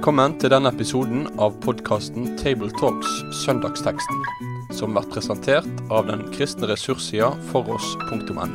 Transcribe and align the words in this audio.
Velkommen 0.00 0.38
til 0.40 0.48
denne 0.48 0.70
episoden 0.72 1.26
av 1.44 1.58
podkasten 1.60 2.30
Tabletalks 2.40 3.18
Søndagsteksten, 3.42 4.22
som 4.72 4.94
blir 4.96 5.04
presentert 5.12 5.82
av 5.92 6.06
den 6.08 6.22
kristne 6.32 6.70
ressurssida 6.70 7.28
foross.no. 7.50 8.46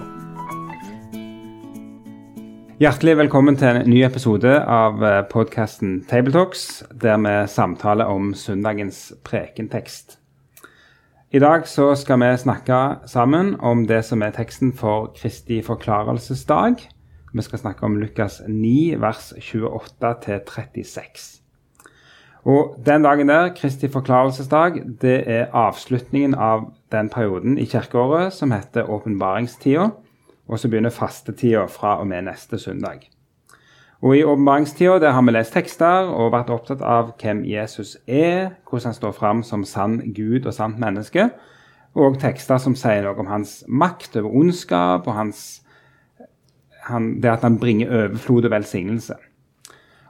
Hjertelig 2.81 3.13
velkommen 3.21 3.61
til 3.61 3.77
en 3.77 3.85
ny 3.85 4.01
episode 4.07 4.55
av 4.57 5.05
podkasten 5.29 5.99
Tabletalks, 6.09 6.81
der 6.89 7.21
vi 7.21 7.35
samtaler 7.53 8.09
om 8.09 8.33
søndagens 8.33 9.11
prekentekst. 9.21 10.17
I 11.29 11.45
dag 11.45 11.69
så 11.69 11.91
skal 11.93 12.23
vi 12.25 12.33
snakke 12.41 12.81
sammen 13.05 13.53
om 13.61 13.85
det 13.85 14.01
som 14.09 14.25
er 14.25 14.33
teksten 14.33 14.73
for 14.73 15.13
Kristi 15.13 15.61
forklarelsesdag. 15.61 16.87
Vi 17.35 17.43
skal 17.43 17.59
snakke 17.59 17.85
om 17.85 17.97
Lukas 17.99 18.41
9, 18.47 18.95
vers 18.97 19.33
28-36. 19.43 21.44
Og 22.45 22.75
Den 22.85 23.03
dagen 23.03 23.27
der, 23.27 23.49
Kristi 23.49 23.87
forklarelsesdag, 23.87 24.83
det 25.01 25.23
er 25.25 25.47
avslutningen 25.53 26.35
av 26.35 26.67
den 26.91 27.09
perioden 27.09 27.57
i 27.57 27.65
kirkeåret 27.65 28.33
som 28.33 28.51
heter 28.51 28.89
åpenbaringstida. 28.89 29.89
Og 30.47 30.59
så 30.59 30.69
begynner 30.69 30.93
fastetida 30.93 31.65
fra 31.65 31.99
og 31.99 32.07
med 32.07 32.27
neste 32.27 32.59
søndag. 32.61 33.09
Og 34.01 34.17
I 34.17 34.23
åpenbaringstida 34.23 35.11
har 35.11 35.21
vi 35.25 35.33
lest 35.33 35.53
tekster 35.57 36.11
og 36.13 36.33
vært 36.35 36.51
opptatt 36.53 36.81
av 36.85 37.15
hvem 37.17 37.41
Jesus 37.49 37.97
er, 38.05 38.51
hvordan 38.69 38.91
han 38.91 38.97
står 38.99 39.17
fram 39.17 39.43
som 39.43 39.65
sann 39.65 39.97
Gud 40.13 40.45
og 40.45 40.53
sant 40.53 40.77
menneske, 40.79 41.29
og 41.95 42.19
tekster 42.21 42.61
som 42.61 42.75
sier 42.77 43.07
noe 43.07 43.17
om 43.17 43.31
hans 43.31 43.63
makt 43.67 44.19
over 44.19 44.35
ondskap 44.35 45.07
og 45.07 45.15
hans 45.17 45.45
han, 46.85 47.15
det 47.21 47.31
at 47.31 47.41
han 47.41 47.57
bringer 47.57 47.89
overflod 47.89 48.45
og 48.45 48.51
velsignelse. 48.51 49.15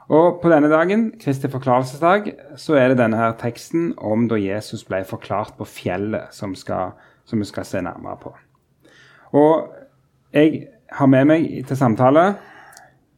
Og 0.08 0.38
På 0.42 0.50
denne 0.50 0.68
dagen, 0.70 1.12
Kristi 1.18 1.48
forklarelsesdag, 1.50 2.32
så 2.56 2.76
er 2.78 2.88
det 2.88 2.98
denne 3.00 3.18
her 3.18 3.32
teksten 3.40 3.92
om 3.98 4.28
da 4.30 4.38
Jesus 4.38 4.84
ble 4.86 5.02
forklart 5.04 5.56
på 5.58 5.66
fjellet, 5.66 6.30
som, 6.30 6.54
skal, 6.54 6.94
som 7.26 7.42
vi 7.42 7.48
skal 7.48 7.66
se 7.66 7.82
nærmere 7.82 8.16
på. 8.22 8.34
Og 9.34 9.66
jeg 10.32 10.68
har 10.94 11.10
med 11.10 11.26
meg 11.26 11.48
til 11.66 11.76
samtale 11.76 12.36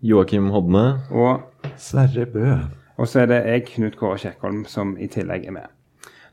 Joakim 0.02 0.48
Hodne. 0.50 1.02
Og 1.10 1.42
Sverre 1.76 2.24
Bø. 2.26 2.54
Og 2.96 3.08
så 3.08 3.20
er 3.20 3.26
det 3.30 3.42
jeg, 3.44 3.66
Knut 3.74 3.98
Kåre 3.98 4.18
Kjekkholm, 4.18 4.64
som 4.64 4.96
i 4.98 5.06
tillegg 5.12 5.44
er 5.46 5.54
med. 5.58 5.68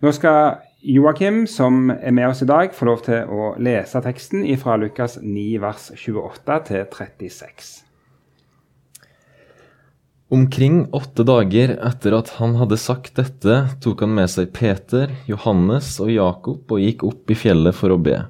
Nå 0.02 0.11
skal 0.16 0.61
Joakim, 0.81 1.45
som 1.48 1.89
er 1.92 2.14
med 2.16 2.30
oss 2.30 2.44
i 2.45 2.50
dag, 2.50 2.73
få 2.73 2.88
lov 2.88 3.03
til 3.06 3.28
å 3.28 3.53
lese 3.59 4.02
teksten 4.06 4.45
fra 4.61 4.78
Lukas 4.80 5.20
9, 5.22 5.48
vers 5.61 5.92
28 5.98 6.61
til 6.70 6.86
36. 6.94 7.84
Omkring 10.30 10.88
åtte 10.92 11.23
dager 11.23 11.76
etter 11.86 12.16
at 12.18 12.31
han 12.40 12.56
hadde 12.58 12.80
sagt 12.81 13.20
dette, 13.20 13.59
tok 13.81 14.00
han 14.02 14.16
med 14.18 14.32
seg 14.34 14.50
Peter, 14.58 15.12
Johannes 15.30 16.00
og 16.02 16.09
Jakob 16.09 16.73
og 16.73 16.82
gikk 16.82 17.06
opp 17.06 17.30
i 17.30 17.38
fjellet 17.38 17.78
for 17.78 17.94
å 17.94 18.00
be. 18.02 18.23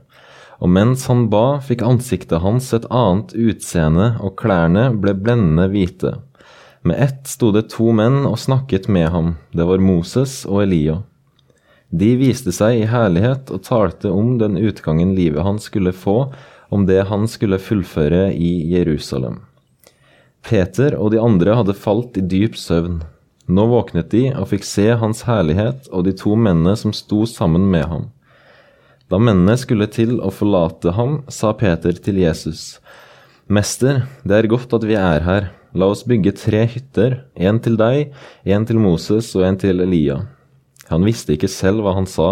Og 0.60 0.72
mens 0.76 1.06
han 1.08 1.30
ba, 1.32 1.62
fikk 1.64 1.86
ansiktet 1.88 2.44
hans 2.44 2.68
et 2.76 2.88
annet 2.92 3.32
utseende, 3.40 4.10
og 4.20 4.36
klærne 4.42 4.90
ble 5.00 5.16
blendende 5.16 5.70
hvite. 5.72 6.18
Med 6.84 7.00
ett 7.00 7.32
sto 7.32 7.54
det 7.56 7.70
to 7.72 7.94
menn 7.96 8.26
og 8.28 8.42
snakket 8.44 8.92
med 8.92 9.10
ham, 9.16 9.34
det 9.56 9.64
var 9.64 9.80
Moses 9.80 10.42
og 10.52 10.66
Elia. 10.68 11.00
De 11.96 12.12
viste 12.20 12.52
seg 12.52 12.82
i 12.82 12.88
herlighet 12.92 13.56
og 13.56 13.64
talte 13.64 14.12
om 14.12 14.36
den 14.42 14.60
utgangen 14.60 15.16
livet 15.16 15.48
han 15.48 15.64
skulle 15.64 15.96
få, 15.96 16.26
om 16.76 16.84
det 16.90 17.06
han 17.08 17.24
skulle 17.32 17.62
fullføre 17.62 18.34
i 18.36 18.58
Jerusalem. 18.76 19.46
Peter 20.46 20.94
og 21.00 21.10
de 21.14 21.22
andre 21.22 21.56
hadde 21.58 21.74
falt 21.78 22.18
i 22.20 22.24
dyp 22.24 22.58
søvn. 22.60 23.00
Nå 23.50 23.66
våknet 23.70 24.12
de 24.14 24.28
og 24.34 24.50
fikk 24.52 24.66
se 24.66 24.88
hans 25.02 25.24
herlighet 25.26 25.90
og 25.92 26.06
de 26.06 26.14
to 26.18 26.36
mennene 26.38 26.76
som 26.78 26.94
sto 26.94 27.24
sammen 27.30 27.66
med 27.72 27.86
ham. 27.90 28.06
Da 29.10 29.20
mennene 29.22 29.54
skulle 29.62 29.86
til 29.90 30.18
å 30.22 30.32
forlate 30.34 30.96
ham, 30.98 31.20
sa 31.30 31.52
Peter 31.58 31.94
til 31.94 32.18
Jesus, 32.22 32.80
Mester, 33.46 34.08
det 34.26 34.40
er 34.40 34.50
godt 34.50 34.72
at 34.74 34.86
vi 34.90 34.96
er 34.98 35.22
her. 35.22 35.52
La 35.78 35.90
oss 35.92 36.06
bygge 36.08 36.32
tre 36.40 36.64
hytter, 36.72 37.20
en 37.36 37.60
til 37.62 37.76
deg, 37.78 38.16
en 38.48 38.66
til 38.66 38.80
Moses 38.82 39.28
og 39.38 39.44
en 39.46 39.60
til 39.62 39.84
Elia. 39.84 40.24
Han 40.90 41.06
visste 41.06 41.36
ikke 41.36 41.52
selv 41.52 41.86
hva 41.86 41.94
han 41.98 42.10
sa. 42.10 42.30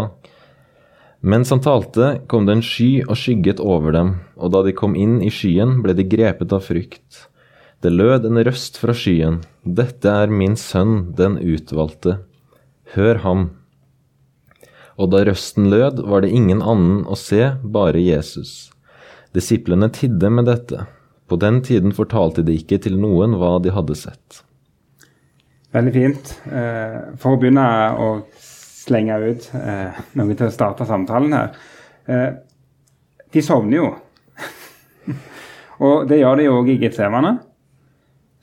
Mens 1.22 1.54
han 1.54 1.62
talte, 1.62 2.24
kom 2.26 2.48
det 2.48 2.58
en 2.58 2.66
sky 2.66 3.04
og 3.04 3.20
skygget 3.20 3.62
over 3.62 3.94
dem, 3.94 4.16
og 4.34 4.56
da 4.56 4.64
de 4.66 4.74
kom 4.74 4.98
inn 4.98 5.20
i 5.22 5.30
skyen, 5.34 5.82
ble 5.86 5.94
de 5.98 6.08
grepet 6.10 6.56
av 6.56 6.66
frykt. 6.66 7.28
Det 7.84 7.90
lød 7.92 8.24
en 8.30 8.40
røst 8.48 8.78
fra 8.80 8.94
skyen, 8.96 9.42
Dette 9.64 10.08
er 10.08 10.32
min 10.32 10.54
sønn, 10.56 11.12
den 11.18 11.36
utvalgte. 11.36 12.22
Hør 12.94 13.20
ham. 13.26 13.42
Og 14.96 15.10
da 15.12 15.26
røsten 15.28 15.68
lød, 15.68 16.00
var 16.08 16.24
det 16.24 16.30
ingen 16.32 16.62
annen 16.64 17.02
å 17.04 17.20
se, 17.20 17.58
bare 17.60 18.00
Jesus. 18.00 18.72
Disiplene 19.36 19.92
tidde 19.92 20.32
med 20.32 20.48
dette. 20.48 20.86
På 21.28 21.36
den 21.36 21.60
tiden 21.66 21.92
fortalte 21.92 22.48
de 22.48 22.56
ikke 22.56 22.80
til 22.88 22.96
noen 23.04 23.36
hva 23.36 23.58
de 23.60 23.76
hadde 23.76 24.00
sett. 24.00 24.44
Veldig 25.76 25.94
fint. 26.00 26.36
Eh, 26.48 27.00
for 27.20 27.36
å 27.36 27.42
begynne 27.42 27.70
å 28.00 28.12
slenge 28.40 29.20
ut 29.28 29.54
eh, 29.60 30.04
noe 30.16 30.36
til 30.38 30.48
å 30.48 30.56
starte 30.56 30.88
samtalen 30.88 31.36
her. 31.36 31.56
Eh, 32.08 32.30
de 33.34 33.44
sovner 33.44 33.82
jo. 33.82 33.96
og 35.84 36.06
det 36.08 36.24
gjør 36.24 36.40
de 36.40 36.54
òg 36.54 36.78
i 36.78 36.84
Getsemane. 36.86 37.42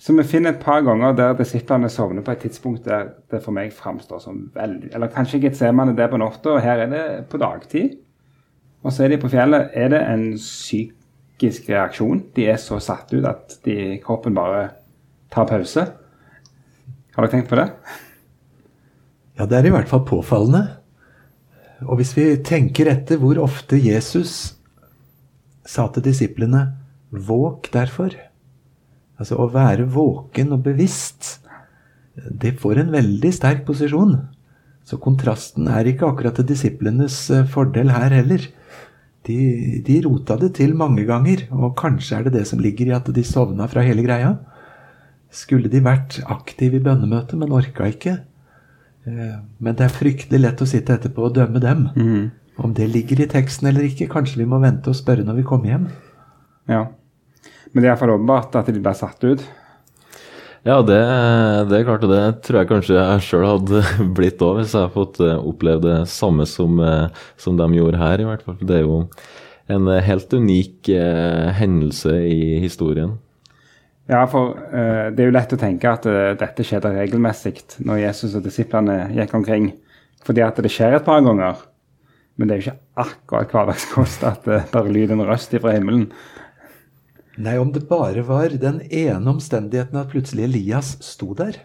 Så 0.00 0.14
vi 0.16 0.24
finner 0.24 0.54
et 0.54 0.62
par 0.62 0.80
ganger 0.80 1.12
der 1.12 1.34
disiplene 1.36 1.90
sovner 1.92 2.24
på 2.24 2.32
et 2.32 2.46
tidspunkt 2.46 2.86
der 2.88 3.10
det 3.30 3.42
for 3.44 3.52
meg 3.52 3.74
framstår 3.76 4.22
som 4.24 4.46
veldig 4.54 4.94
Eller 4.96 5.12
kanskje 5.12 5.42
Getsemane 5.42 5.92
det 5.96 6.06
er 6.06 6.12
på 6.12 6.20
natta, 6.20 6.54
og 6.56 6.64
her 6.64 6.86
er 6.86 6.88
det 6.88 7.04
på 7.28 7.40
dagtid. 7.40 7.98
Og 8.80 8.94
så 8.96 9.04
er 9.04 9.12
de 9.12 9.18
på 9.20 9.28
fjellet. 9.28 9.68
Er 9.76 9.92
det 9.92 10.00
en 10.08 10.24
psykisk 10.40 11.68
reaksjon? 11.68 12.22
De 12.36 12.46
er 12.48 12.56
så 12.56 12.78
satt 12.80 13.12
ut 13.12 13.26
at 13.28 13.58
de, 13.66 13.98
kroppen 14.00 14.36
bare 14.36 14.70
tar 15.32 15.48
pause? 15.50 15.84
Har 17.12 17.26
dere 17.26 17.34
tenkt 17.34 17.52
på 17.52 17.60
det? 17.60 17.68
Ja, 19.36 19.44
det 19.44 19.58
er 19.58 19.68
i 19.68 19.74
hvert 19.74 19.90
fall 19.90 20.06
påfallende. 20.08 20.64
Og 21.84 22.00
hvis 22.00 22.14
vi 22.16 22.24
tenker 22.44 22.88
etter 22.88 23.20
hvor 23.20 23.36
ofte 23.44 23.76
Jesus 23.76 24.56
sa 25.68 25.86
til 25.92 26.08
disiplene 26.08 26.72
'våk 27.12 27.68
derfor', 27.72 28.29
altså 29.20 29.38
å 29.40 29.48
være 29.52 29.88
våken 29.92 30.54
og 30.56 30.64
bevisst, 30.66 31.36
det 32.16 32.56
får 32.60 32.82
en 32.82 32.94
veldig 32.94 33.32
sterk 33.32 33.66
posisjon. 33.68 34.16
Så 34.88 34.98
kontrasten 35.00 35.68
er 35.70 35.86
ikke 35.86 36.08
akkurat 36.08 36.34
til 36.40 36.48
disiplenes 36.48 37.22
eh, 37.30 37.46
fordel 37.48 37.92
her 37.94 38.12
heller. 38.16 38.48
De, 39.28 39.36
de, 39.84 39.98
rota 40.06 40.38
det 40.40 40.54
til 40.56 40.72
mange 40.74 41.04
ganger, 41.06 41.44
og 41.52 41.76
kanskje 41.78 42.16
er 42.16 42.26
det 42.26 42.38
det 42.38 42.46
som 42.48 42.62
ligger 42.62 42.88
i 42.88 42.96
at 42.96 43.08
de 43.14 43.24
sovna 43.26 43.68
fra 43.70 43.84
hele 43.84 44.02
greia. 44.06 44.34
Skulle 45.30 45.70
de 45.70 45.84
vært 45.84 46.18
aktive 46.26 46.80
i 46.80 46.82
bønnemøtet, 46.82 47.36
men 47.38 47.52
orka 47.54 47.86
ikke, 47.92 48.16
Eh, 49.04 49.36
men 49.58 49.76
det 49.76 49.86
er 49.86 49.94
fryktelig 49.94 50.42
lett 50.42 50.60
å 50.60 50.68
sitte 50.68 50.96
etterpå 50.96 51.28
og 51.28 51.36
dømme 51.38 51.62
dem. 51.62 51.86
Mm. 51.96 52.30
Om 52.60 52.74
det 52.76 52.90
ligger 52.92 53.22
i 53.22 53.28
teksten 53.30 53.70
eller 53.70 53.86
ikke, 53.88 54.10
kanskje 54.12 54.42
vi 54.42 54.48
må 54.48 54.60
vente 54.60 54.92
og 54.92 54.98
spørre 54.98 55.24
når 55.24 55.40
vi 55.40 55.46
kommer 55.48 55.72
hjem. 55.72 55.86
Ja, 56.70 56.82
Men 57.70 57.82
det 57.82 57.88
er 57.88 57.92
iallfall 57.92 58.14
åpenbart 58.16 58.56
at 58.58 58.70
de 58.70 58.82
ble 58.82 58.94
satt 58.98 59.24
ut. 59.24 59.42
Ja, 60.66 60.82
det, 60.84 60.98
det 61.70 61.78
er 61.78 61.86
klart, 61.88 62.02
og 62.04 62.12
det 62.12 62.24
tror 62.44 62.60
jeg 62.60 62.68
kanskje 62.68 62.98
jeg 62.98 63.24
sjøl 63.24 63.46
hadde 63.48 63.84
blitt 64.18 64.42
òg, 64.44 64.58
hvis 64.60 64.74
jeg 64.74 64.84
hadde 64.84 64.96
fått 64.96 65.22
eh, 65.24 65.48
oppleve 65.52 65.80
det 65.86 65.96
samme 66.12 66.44
som, 66.48 66.76
eh, 66.84 67.24
som, 67.40 67.56
de 67.56 67.68
gjorde 67.78 68.02
her, 68.02 68.20
i 68.20 68.28
hvert 68.28 68.44
fall. 68.44 68.58
Det 68.60 68.76
er 68.76 68.84
jo 68.84 69.00
en 69.70 69.88
helt 70.04 70.36
unik 70.36 70.90
eh, 70.92 71.48
hendelse 71.56 72.12
i 72.28 72.58
historien. 72.60 73.16
Ja, 74.10 74.24
for 74.26 74.58
eh, 74.74 75.08
det 75.14 75.22
er 75.22 75.30
jo 75.30 75.36
lett 75.36 75.52
å 75.54 75.60
tenke 75.60 75.86
at 75.86 76.06
uh, 76.10 76.32
dette 76.38 76.64
skjedde 76.66 76.90
regelmessig 76.96 77.60
når 77.86 78.00
Jesus 78.08 78.34
og 78.34 78.42
disiplene 78.42 79.04
gikk 79.14 79.36
omkring. 79.38 79.70
Fordi 80.26 80.42
at 80.42 80.58
det 80.58 80.72
skjer 80.72 80.98
et 80.98 81.06
par 81.06 81.22
ganger. 81.22 81.62
Men 82.34 82.48
det 82.48 82.56
er 82.56 82.60
jo 82.60 82.64
ikke 82.66 83.04
akkurat 83.04 83.54
hverdagskost 83.54 84.26
at 84.26 84.48
det 84.48 84.64
bare 84.72 84.90
lyder 84.90 85.14
en 85.14 85.28
røst 85.28 85.54
fra 85.54 85.76
himmelen. 85.76 86.08
Nei, 87.40 87.56
om 87.60 87.72
det 87.72 87.86
bare 87.88 88.24
var 88.26 88.52
den 88.60 88.82
ene 88.86 89.32
omstendigheten 89.32 89.96
at 90.00 90.10
plutselig 90.12 90.46
Elias 90.48 90.94
sto 91.04 91.32
der. 91.38 91.62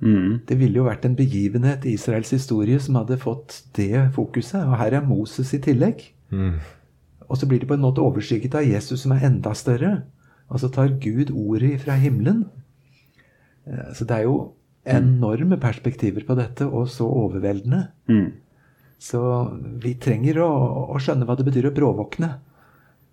Mm. 0.00 0.40
Det 0.46 0.56
ville 0.60 0.78
jo 0.78 0.86
vært 0.86 1.04
en 1.04 1.16
begivenhet 1.18 1.84
i 1.84 1.96
Israels 1.98 2.30
historie 2.32 2.78
som 2.80 2.96
hadde 3.00 3.18
fått 3.20 3.60
det 3.76 4.08
fokuset. 4.16 4.62
Og 4.62 4.78
her 4.80 4.98
er 4.98 5.06
Moses 5.06 5.52
i 5.56 5.60
tillegg. 5.62 6.06
Mm. 6.30 6.60
Og 7.28 7.36
så 7.36 7.48
blir 7.48 7.60
de 7.60 7.68
på 7.68 7.76
en 7.76 7.84
måte 7.84 8.04
overskygget 8.04 8.56
av 8.56 8.66
Jesus, 8.66 9.02
som 9.02 9.12
er 9.14 9.26
enda 9.28 9.52
større. 9.58 9.98
Og 10.48 10.62
så 10.62 10.70
tar 10.72 10.96
Gud 11.02 11.32
ordet 11.34 11.76
fra 11.82 11.98
himmelen. 12.00 12.46
Eh, 13.68 13.90
så 13.94 14.06
det 14.08 14.20
er 14.20 14.28
jo 14.28 14.38
enorme 14.88 15.58
perspektiver 15.60 16.24
på 16.24 16.36
dette, 16.38 16.64
og 16.64 16.88
så 16.88 17.04
overveldende. 17.04 17.88
Mm. 18.08 18.30
Så 18.98 19.20
vi 19.82 19.94
trenger 20.00 20.40
å, 20.42 20.50
å, 20.94 20.96
skjønne 21.02 21.28
hva 21.28 21.36
det 21.38 21.46
betyr 21.46 21.68
å 21.68 21.74
bråvåkne. 21.74 22.30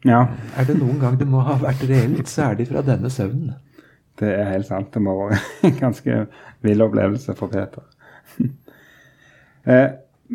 Ja. 0.06 0.28
Er 0.58 0.68
det 0.68 0.78
noen 0.78 1.00
gang 1.02 1.18
det 1.18 1.28
må 1.30 1.42
ha 1.46 1.58
vært 1.62 1.84
reelt, 1.90 2.30
så 2.30 2.52
er 2.52 2.60
det 2.60 2.70
fra 2.70 2.84
denne 2.86 3.10
søvnen. 3.10 3.56
Det 4.20 4.30
er 4.32 4.52
helt 4.54 4.70
sant. 4.70 4.92
Det 4.94 5.02
må 5.04 5.16
være 5.20 5.40
en 5.68 5.78
ganske 5.80 6.20
vill 6.66 6.86
opplevelse 6.86 7.36
for 7.38 7.52
Peter. 7.52 7.86
Eh, 9.66 9.88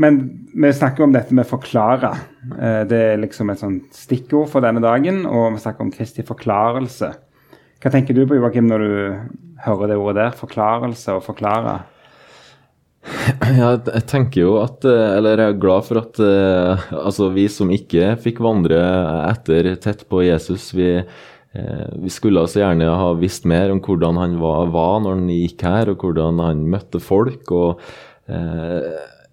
men 0.02 0.16
vi 0.58 0.72
snakker 0.74 1.04
om 1.04 1.12
dette 1.14 1.34
med 1.38 1.46
forklare. 1.46 2.08
Eh, 2.50 2.80
det 2.90 2.98
er 3.12 3.20
liksom 3.22 3.52
et 3.52 3.60
sånt 3.62 3.94
stikkord 3.94 4.48
for 4.50 4.64
denne 4.64 4.82
dagen. 4.82 5.20
Og 5.22 5.52
vi 5.54 5.62
snakker 5.62 5.86
om 5.86 5.92
Kristi 5.94 6.24
forklarelse. 6.26 7.12
Hva 7.78 7.92
tenker 7.94 8.18
du 8.18 8.24
på, 8.26 8.40
Joakim, 8.40 8.66
når 8.66 8.82
du 8.82 8.90
hører 9.68 9.92
det 9.92 10.00
ordet 10.00 10.16
der? 10.18 10.34
Forklarelse 10.40 11.14
og 11.14 11.22
forklare? 11.28 11.76
Jeg 13.60 14.04
tenker 14.10 14.42
jo 14.42 14.54
at 14.60 14.84
Eller 14.86 15.40
jeg 15.40 15.54
er 15.54 15.60
glad 15.62 15.86
for 15.88 16.00
at 16.02 16.20
altså 16.94 17.30
vi 17.34 17.46
som 17.52 17.72
ikke 17.74 18.14
fikk 18.22 18.40
vandre 18.44 18.78
etter 19.30 19.72
tett 19.82 20.06
på 20.10 20.22
Jesus, 20.26 20.70
vi, 20.76 20.90
vi 21.52 22.12
skulle 22.12 22.42
altså 22.44 22.62
gjerne 22.62 22.88
ha 23.00 23.12
visst 23.18 23.48
mer 23.48 23.72
om 23.74 23.80
hvordan 23.84 24.20
han 24.20 24.36
var, 24.42 24.70
var 24.74 25.00
når 25.02 25.16
han 25.18 25.32
gikk 25.34 25.64
her, 25.66 25.92
og 25.92 26.04
hvordan 26.04 26.42
han 26.44 26.66
møtte 26.70 27.00
folk. 27.02 27.50
og 27.50 27.82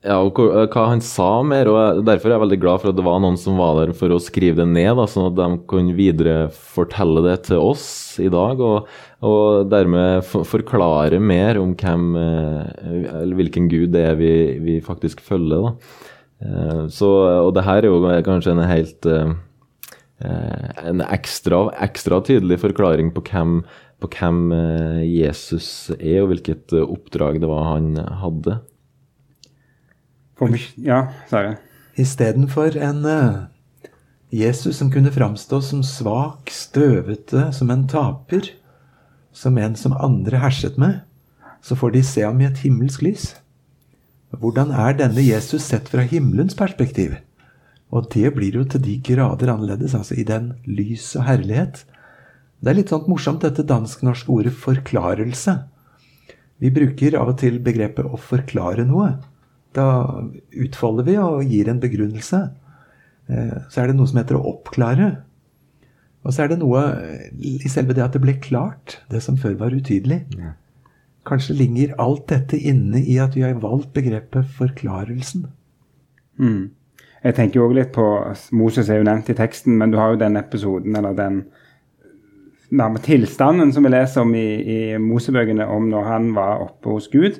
ja, 0.07 0.18
og 0.24 0.38
hva 0.71 0.83
han 0.88 1.01
sa 1.04 1.42
mer. 1.44 1.68
og 1.68 2.01
Derfor 2.07 2.30
er 2.30 2.38
jeg 2.38 2.44
veldig 2.45 2.59
glad 2.62 2.81
for 2.81 2.92
at 2.92 2.98
det 2.98 3.06
var 3.06 3.19
noen 3.24 3.38
som 3.39 3.57
var 3.59 3.81
der 3.81 3.94
for 3.98 4.13
å 4.15 4.19
skrive 4.24 4.62
det 4.62 4.68
ned, 4.71 4.94
da, 5.00 5.07
sånn 5.09 5.31
at 5.31 5.38
de 5.39 5.48
kunne 5.68 5.95
videre 5.98 6.36
fortelle 6.54 7.24
det 7.25 7.36
til 7.50 7.59
oss 7.59 7.88
i 8.24 8.30
dag. 8.31 8.62
Og, 8.63 8.88
og 9.27 9.68
dermed 9.71 10.24
forklare 10.27 11.19
mer 11.19 11.59
om 11.59 11.74
hvem, 11.75 12.06
eh, 12.21 13.09
eller 13.18 13.42
hvilken 13.42 13.68
gud 13.71 13.92
det 13.95 14.06
er 14.13 14.15
vi, 14.19 14.31
vi 14.63 14.77
faktisk 14.86 15.24
følger. 15.25 15.68
Da. 15.68 16.06
Eh, 16.48 16.86
så, 16.94 17.12
og 17.42 17.51
det 17.57 17.65
her 17.68 17.83
er 17.83 17.92
jo 17.92 18.15
kanskje 18.30 18.56
en 18.56 18.63
helt 18.69 19.12
eh, 19.12 19.36
en 20.88 21.04
ekstra, 21.04 21.65
ekstra 21.83 22.24
tydelig 22.25 22.62
forklaring 22.63 23.12
på 23.13 23.21
hvem, 23.27 23.59
på 24.01 24.13
hvem 24.15 24.39
Jesus 25.04 25.92
er, 26.00 26.24
og 26.24 26.31
hvilket 26.31 26.74
oppdrag 26.80 27.38
det 27.44 27.51
var 27.51 27.69
han 27.75 27.92
hadde. 28.24 28.57
Ja, 30.78 31.07
Sverre? 31.30 31.57
Istedenfor 31.98 32.78
en 32.78 33.06
uh, 33.06 33.48
Jesus 34.30 34.78
som 34.78 34.92
kunne 34.94 35.12
framstå 35.12 35.62
som 35.66 35.81
svak, 35.84 36.51
støvete, 36.54 37.48
som 37.54 37.72
en 37.74 37.88
taper, 37.89 38.51
som 39.34 39.57
en 39.57 39.75
som 39.75 39.95
andre 39.98 40.38
herset 40.42 40.78
med, 40.78 41.00
så 41.62 41.75
får 41.75 41.95
de 41.95 42.04
se 42.06 42.25
ham 42.25 42.42
i 42.42 42.48
et 42.50 42.62
himmelsk 42.62 43.01
lys. 43.06 43.28
Hvordan 44.30 44.74
er 44.75 44.98
denne 45.00 45.24
Jesus 45.24 45.66
sett 45.66 45.89
fra 45.89 46.04
himmelens 46.06 46.57
perspektiv? 46.57 47.16
Og 47.90 48.10
det 48.13 48.33
blir 48.36 48.60
jo 48.60 48.66
til 48.68 48.83
de 48.83 48.98
grader 49.01 49.50
annerledes, 49.54 49.95
altså 49.95 50.18
i 50.19 50.25
den 50.28 50.51
lys 50.68 51.16
og 51.16 51.25
herlighet. 51.30 51.86
Det 52.60 52.72
er 52.72 52.78
litt 52.78 52.92
sånn 52.92 53.07
morsomt 53.07 53.45
dette 53.45 53.63
dansk-norske 53.63 54.30
ordet 54.33 54.54
'forklarelse'. 54.54 55.57
Vi 56.60 56.69
bruker 56.74 57.18
av 57.18 57.30
og 57.30 57.38
til 57.40 57.60
begrepet 57.63 58.06
'å 58.06 58.19
forklare 58.19 58.86
noe'. 58.86 59.18
Da 59.77 59.88
utfolder 60.57 61.06
vi 61.06 61.18
og 61.21 61.45
gir 61.45 61.69
en 61.69 61.81
begrunnelse. 61.81 62.41
Eh, 63.29 63.57
så 63.69 63.81
er 63.81 63.91
det 63.91 63.97
noe 63.97 64.09
som 64.09 64.19
heter 64.21 64.39
å 64.39 64.45
oppklare. 64.56 65.12
Og 66.25 66.33
så 66.33 66.44
er 66.44 66.51
det 66.51 66.59
noe 66.59 66.81
i 67.39 67.69
selve 67.71 67.95
det 67.95 68.03
at 68.03 68.15
det 68.18 68.24
ble 68.24 68.35
klart, 68.44 68.97
det 69.12 69.21
som 69.24 69.38
før 69.39 69.56
var 69.62 69.75
utydelig. 69.75 70.25
Kanskje 71.27 71.56
ligger 71.59 71.94
alt 72.01 72.25
dette 72.31 72.59
inne 72.59 73.00
i 73.00 73.19
at 73.24 73.35
vi 73.38 73.45
har 73.45 73.59
valgt 73.63 73.94
begrepet 73.95 74.50
forklarelsen. 74.57 75.45
Mm. 76.41 76.73
Jeg 77.23 77.35
tenker 77.38 77.63
òg 77.63 77.77
litt 77.77 77.94
på 77.95 78.03
Moses 78.56 78.91
er 78.91 79.00
jo 79.00 79.07
nevnt 79.07 79.31
i 79.31 79.38
teksten, 79.38 79.77
men 79.80 79.94
du 79.94 79.97
har 80.00 80.13
jo 80.13 80.21
den 80.21 80.38
episoden, 80.39 80.95
eller 81.00 81.15
den 81.18 81.45
nærme 82.75 83.00
tilstanden 83.03 83.71
som 83.73 83.88
vi 83.88 83.94
leser 83.94 84.25
om 84.27 84.35
i, 84.35 84.47
i 84.59 84.80
Mosebøkene, 85.01 85.65
om 85.71 85.88
når 85.91 86.07
han 86.12 86.30
var 86.35 86.65
oppe 86.68 86.91
hos 86.97 87.07
Gud 87.12 87.39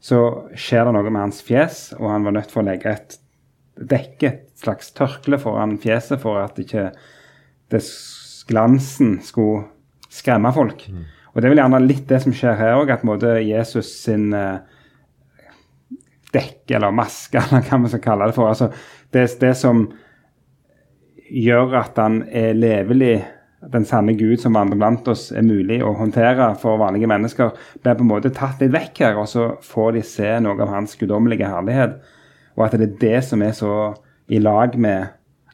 så 0.00 0.20
skjer 0.54 0.86
det 0.86 0.94
noe 0.94 1.10
med 1.10 1.24
hans 1.26 1.40
fjes, 1.44 1.88
og 1.98 2.10
han 2.12 2.26
var 2.26 2.36
nødt 2.36 2.52
for 2.52 2.62
å 2.62 2.68
legge 2.68 2.92
et 2.92 3.18
dekke, 3.78 4.30
et 4.30 4.62
slags 4.62 4.92
tørkle 4.96 5.38
foran 5.42 5.76
fjeset, 5.82 6.18
for 6.22 6.40
at 6.42 6.58
ikke 6.58 6.90
glansen 8.48 9.18
skulle 9.26 9.66
skremme 10.10 10.52
folk. 10.54 10.86
Mm. 10.88 11.06
Og 11.32 11.38
det 11.38 11.46
er 11.46 11.52
vel 11.52 11.60
gjerne 11.62 11.84
litt 11.84 12.06
det 12.10 12.20
som 12.24 12.34
skjer 12.34 12.58
her 12.58 12.78
òg, 12.78 12.90
at 12.90 13.06
måte 13.06 13.36
Jesus 13.44 13.90
sin 14.02 14.32
uh, 14.34 14.58
dekke, 16.34 16.76
eller 16.78 16.94
maske, 16.94 17.38
eller 17.42 17.66
hva 17.66 17.80
vi 17.84 17.92
skal 17.92 18.04
kalle 18.04 18.30
det 18.30 18.38
for, 18.38 18.50
altså 18.50 18.70
det, 19.14 19.26
det 19.40 19.54
som 19.58 19.86
gjør 21.28 21.76
at 21.82 21.98
han 22.00 22.22
er 22.32 22.56
levelig 22.56 23.18
den 23.60 23.84
sanne 23.88 24.14
Gud 24.14 24.38
som 24.40 24.54
vandrer 24.54 24.78
blant 24.78 25.08
oss, 25.10 25.28
er 25.34 25.46
mulig 25.46 25.80
å 25.82 25.94
håndtere 25.98 26.52
for 26.60 26.78
vanlige 26.78 27.10
mennesker, 27.10 27.56
blir 27.82 27.98
på 27.98 28.04
en 28.04 28.10
måte 28.12 28.30
tatt 28.34 28.62
litt 28.62 28.74
vekk 28.74 29.02
her, 29.02 29.18
og 29.18 29.26
så 29.30 29.48
får 29.66 29.96
de 29.96 30.04
se 30.06 30.30
noe 30.44 30.58
av 30.62 30.70
hans 30.70 30.94
guddommelige 30.98 31.50
herlighet. 31.50 31.98
Og 32.56 32.66
at 32.66 32.78
det 32.78 32.86
er 32.86 32.98
det 33.02 33.18
som 33.26 33.42
er 33.42 33.56
så 33.56 33.72
i 34.30 34.38
lag 34.42 34.76
med 34.78 35.08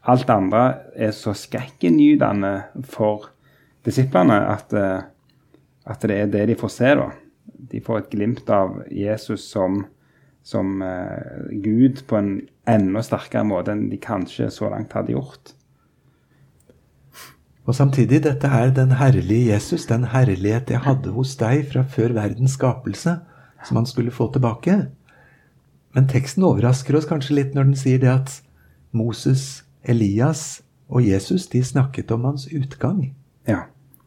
alt 0.04 0.26
det 0.28 0.36
andre, 0.36 0.64
er 0.96 1.14
så 1.16 1.32
skrekkinngytende 1.36 2.52
for 2.92 3.30
disiplene 3.86 4.36
at, 4.52 4.72
eh, 4.76 5.04
at, 5.88 6.04
det 6.04 6.18
er 6.18 6.32
det 6.32 6.46
de 6.52 6.60
får 6.60 6.72
se. 6.72 6.94
da. 7.00 7.10
De 7.72 7.80
får 7.80 8.02
et 8.02 8.10
glimt 8.12 8.50
av 8.52 8.82
Jesus 8.92 9.46
som, 9.48 9.84
som 10.44 10.82
uh, 10.82 11.48
Gud 11.64 12.02
på 12.08 12.16
en 12.18 12.32
enda 12.68 13.02
sterkere 13.04 13.44
måte 13.48 13.72
enn 13.72 13.88
de 13.88 14.00
kanskje 14.00 14.50
så 14.52 14.68
langt 14.72 14.92
hadde 14.92 15.14
gjort. 15.16 15.54
Og 17.64 17.74
samtidig, 17.74 18.20
dette 18.26 18.46
er 18.46 18.72
den 18.76 18.92
herlige 18.98 19.52
Jesus, 19.52 19.86
den 19.88 20.04
herlighet 20.12 20.70
jeg 20.70 20.84
hadde 20.84 21.14
hos 21.16 21.32
deg 21.40 21.64
fra 21.72 21.84
før 21.88 22.12
verdens 22.12 22.58
skapelse, 22.58 23.16
som 23.64 23.80
han 23.80 23.88
skulle 23.88 24.12
få 24.12 24.28
tilbake. 24.32 24.76
Men 25.96 26.08
teksten 26.10 26.44
overrasker 26.44 26.98
oss 26.98 27.08
kanskje 27.08 27.38
litt 27.38 27.56
når 27.56 27.70
den 27.70 27.78
sier 27.78 28.02
det 28.02 28.10
at 28.12 28.36
Moses, 28.92 29.64
Elias 29.82 30.60
og 30.92 31.06
Jesus 31.06 31.48
de 31.48 31.62
snakket 31.64 32.12
om 32.12 32.26
hans 32.28 32.46
utgang. 32.52 33.14
Ja. 33.48 33.64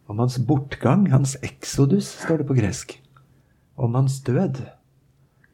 Om 0.07 0.21
hans 0.21 0.38
bortgang, 0.38 1.09
hans 1.12 1.36
exodus, 1.42 2.12
står 2.24 2.44
det 2.44 2.50
på 2.50 2.57
gresk. 2.59 2.94
Om 3.75 3.98
hans 3.98 4.21
død. 4.24 4.62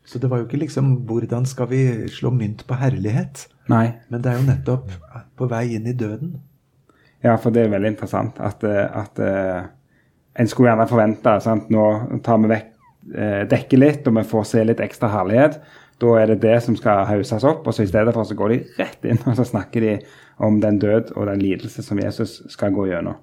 Så 0.05 0.19
det 0.19 0.29
var 0.29 0.41
jo 0.41 0.45
ikke 0.45 0.59
liksom 0.59 1.05
'hvordan 1.07 1.45
skal 1.45 1.69
vi 1.69 2.07
slå 2.07 2.29
mynt 2.29 2.67
på 2.67 2.73
herlighet'? 2.73 3.47
Nei. 3.69 3.93
Men 4.09 4.21
det 4.21 4.31
er 4.31 4.37
jo 4.37 4.51
nettopp 4.51 4.91
på 5.37 5.47
vei 5.47 5.75
inn 5.75 5.87
i 5.87 5.93
døden. 5.93 6.41
Ja, 7.23 7.37
for 7.39 7.55
det 7.55 7.63
er 7.63 7.71
veldig 7.71 7.93
interessant 7.93 8.39
at, 8.43 8.63
eh, 8.67 8.83
at 8.83 9.19
uh, 9.23 9.63
en 10.39 10.49
skulle 10.51 10.73
gjerne 10.73 10.89
forvente 10.89 11.37
sant? 11.43 11.69
Nå 11.71 12.19
tar 12.25 12.41
vi 12.43 12.51
vekk 12.51 12.69
uh, 13.15 13.43
dekket 13.51 13.79
litt, 13.79 14.09
og 14.09 14.17
vi 14.17 14.25
får 14.27 14.49
se 14.49 14.63
litt 14.67 14.83
ekstra 14.83 15.11
herlighet. 15.13 15.59
Da 16.03 16.15
er 16.19 16.33
det 16.33 16.41
det 16.43 16.57
som 16.65 16.75
skal 16.75 17.05
hauses 17.07 17.45
opp, 17.47 17.63
og 17.63 17.75
så 17.75 17.85
i 17.85 17.91
stedet 17.91 18.15
for 18.15 18.27
så 18.27 18.35
går 18.35 18.51
de 18.51 18.59
rett 18.81 19.07
inn 19.07 19.21
og 19.29 19.37
så 19.39 19.47
snakker 19.47 19.85
de 19.85 19.93
om 20.43 20.59
den 20.59 20.81
død 20.83 21.13
og 21.15 21.29
den 21.31 21.39
lidelse 21.39 21.85
som 21.85 22.01
Jesus 22.01 22.41
skal 22.51 22.75
gå 22.75 22.89
gjennom. 22.91 23.19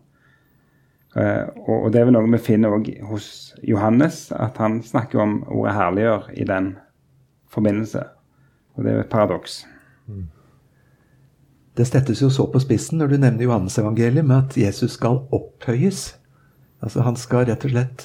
Og, 1.10 1.88
det 1.90 1.98
er 1.98 2.04
vel 2.06 2.14
noe 2.14 2.28
vi 2.30 2.38
finner 2.38 2.70
òg 2.70 2.86
hos 3.08 3.24
Johannes, 3.66 4.28
at 4.30 4.60
han 4.62 4.76
snakker 4.86 5.18
om 5.18 5.32
ordet 5.50 5.74
'herliggjør' 5.74 6.28
i 6.38 6.46
den 6.46 6.76
forbindelse. 7.50 8.04
Og 8.76 8.84
det 8.84 8.92
er 8.92 8.94
jo 9.00 9.02
et 9.02 9.10
paradoks. 9.10 9.64
Mm. 10.06 10.28
Det 11.80 11.86
settes 11.88 12.20
jo 12.20 12.28
så 12.28 12.44
på 12.52 12.60
spissen 12.60 12.98
når 13.00 13.08
du 13.08 13.14
nevner 13.22 13.46
Johannesevangeliet 13.46 14.26
med 14.28 14.36
at 14.36 14.56
Jesus 14.60 14.98
skal 14.98 15.22
opphøyes. 15.32 16.10
Altså 16.84 17.06
Han 17.06 17.16
skal 17.16 17.46
rett 17.48 17.64
og 17.64 17.72
slett 17.72 18.04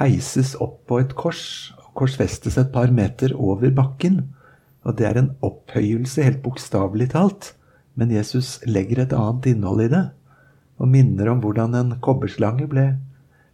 heises 0.00 0.56
opp 0.58 0.80
på 0.90 0.98
et 0.98 1.14
kors 1.14 1.44
og 1.78 1.92
korsfestes 2.00 2.58
et 2.58 2.72
par 2.74 2.90
meter 2.90 3.36
over 3.38 3.70
bakken. 3.70 4.16
Og 4.82 4.98
det 4.98 5.06
er 5.06 5.20
en 5.20 5.30
opphøyelse, 5.46 6.26
helt 6.26 6.42
bokstavelig 6.42 7.12
talt. 7.14 7.52
Men 7.94 8.10
Jesus 8.10 8.58
legger 8.66 9.04
et 9.04 9.14
annet 9.14 9.46
innhold 9.52 9.84
i 9.84 9.88
det, 9.94 10.02
og 10.82 10.90
minner 10.90 11.30
om 11.30 11.38
hvordan 11.44 11.78
en 11.78 11.94
kobberslange 12.02 12.66
ble 12.66 12.88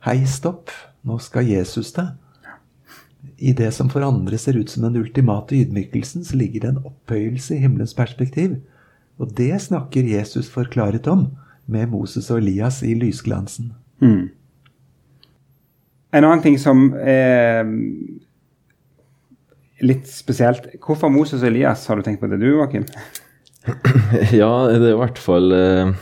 heist 0.08 0.48
opp. 0.48 0.72
Nå 1.04 1.20
skal 1.20 1.52
Jesus 1.52 1.92
det. 2.00 2.08
I 3.36 3.52
det 3.52 3.74
som 3.76 3.92
for 3.92 4.08
andre 4.08 4.40
ser 4.40 4.56
ut 4.56 4.72
som 4.72 4.88
den 4.88 4.96
ultimate 5.04 5.52
ydmykelsen, 5.52 6.24
så 6.24 6.40
ligger 6.40 6.64
det 6.64 6.72
en 6.72 6.84
opphøyelse 6.94 7.58
i 7.58 7.64
himmelens 7.66 7.92
perspektiv. 7.92 8.62
Og 9.20 9.32
det 9.36 9.52
snakker 9.66 10.08
Jesus 10.08 10.48
forklaret 10.50 11.06
om 11.10 11.28
med 11.70 11.90
Moses 11.92 12.30
og 12.32 12.40
Elias 12.40 12.80
i 12.82 12.94
lysglansen. 12.98 13.74
Mm. 14.00 14.30
En 16.10 16.26
annen 16.26 16.42
ting 16.42 16.56
som 16.58 16.88
er 16.98 17.68
litt 19.84 20.08
spesielt 20.10 20.66
Hvorfor 20.82 21.12
Moses 21.12 21.44
og 21.44 21.50
Elias? 21.52 21.86
Har 21.88 22.00
du 22.00 22.04
tenkt 22.04 22.20
på 22.22 22.28
det 22.32 22.40
du, 22.40 22.48
Joakim? 22.56 22.86
Ja, 24.40 24.50
det 24.72 24.80
er 24.80 24.94
i 24.94 24.98
hvert 24.98 25.20
fall 25.20 25.52
eh, 25.52 25.92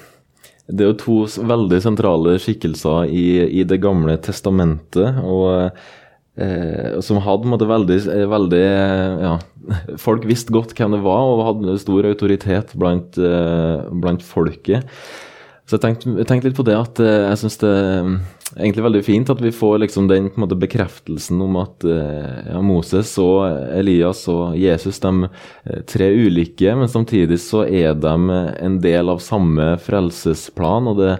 Det 0.71 0.85
er 0.85 0.93
jo 0.93 0.99
to 1.03 1.17
veldig 1.27 1.81
sentrale 1.83 2.37
skikkelser 2.41 3.11
i, 3.11 3.27
i 3.61 3.67
Det 3.69 3.81
gamle 3.83 4.17
testamentet. 4.23 5.21
og 5.23 5.75
Eh, 6.39 6.99
som 7.03 7.19
hadde 7.25 7.51
måtte, 7.51 7.67
veldig, 7.67 7.97
eh, 8.15 8.27
veldig 8.31 8.65
ja, 9.25 9.33
Folk 10.07 10.27
visste 10.29 10.55
godt 10.55 10.75
hvem 10.79 10.95
det 10.95 11.03
var, 11.03 11.25
og 11.27 11.47
hadde 11.49 11.79
stor 11.83 12.07
autoritet 12.07 12.77
blant, 12.79 13.19
eh, 13.19 13.89
blant 13.91 14.23
folket. 14.23 14.87
Så 15.69 15.77
jeg 15.77 15.83
tenkte, 15.83 16.15
jeg 16.17 16.45
litt 16.47 16.57
på 16.57 16.65
det 16.65 16.77
at 16.79 17.01
eh, 17.03 17.27
jeg 17.27 17.41
syns 17.43 17.59
det 17.61 17.73
egentlig 18.57 18.85
veldig 18.87 19.03
fint 19.05 19.31
at 19.35 19.43
vi 19.45 19.51
får 19.53 19.83
liksom 19.83 20.07
den 20.09 20.31
måte, 20.41 20.57
bekreftelsen 20.57 21.43
om 21.45 21.59
at 21.61 21.85
eh, 21.85 22.49
ja, 22.49 22.63
Moses 22.65 23.11
og 23.21 23.43
Elias 23.77 24.23
og 24.33 24.57
Jesus 24.57 25.03
de 25.05 25.29
eh, 25.29 25.83
tre 25.91 26.09
ulike, 26.15 26.73
men 26.79 26.89
samtidig 26.89 27.41
så 27.45 27.67
er 27.67 27.99
de 28.01 28.15
en 28.39 28.79
del 28.81 29.13
av 29.13 29.21
samme 29.25 29.75
frelsesplan. 29.85 30.89
og 30.89 31.03
det 31.03 31.15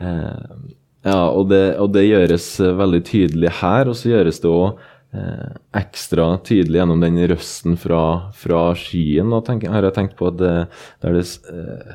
eh, 0.00 0.78
ja, 1.06 1.20
og 1.32 1.48
det, 1.48 1.64
og 1.80 1.92
det, 1.94 2.08
gjøres 2.10 2.46
veldig 2.60 3.02
tydelig 3.08 3.52
her, 3.62 3.88
og 3.88 3.96
så 3.96 4.10
gjøres 4.12 4.40
det 4.42 4.50
òg 4.50 4.80
eh, 5.16 5.52
ekstra 5.80 6.26
tydelig 6.44 6.82
gjennom 6.82 7.00
den 7.00 7.16
røsten 7.30 7.78
fra, 7.80 8.02
fra 8.36 8.62
skyen. 8.76 9.32
Og 9.32 9.46
tenk, 9.46 9.64
har 9.72 9.86
jeg 9.88 9.96
tenkt 9.96 10.18
på 10.18 10.28
at, 10.28 10.38
det, 10.42 10.54
det, 11.00 11.24
eh, 11.54 11.94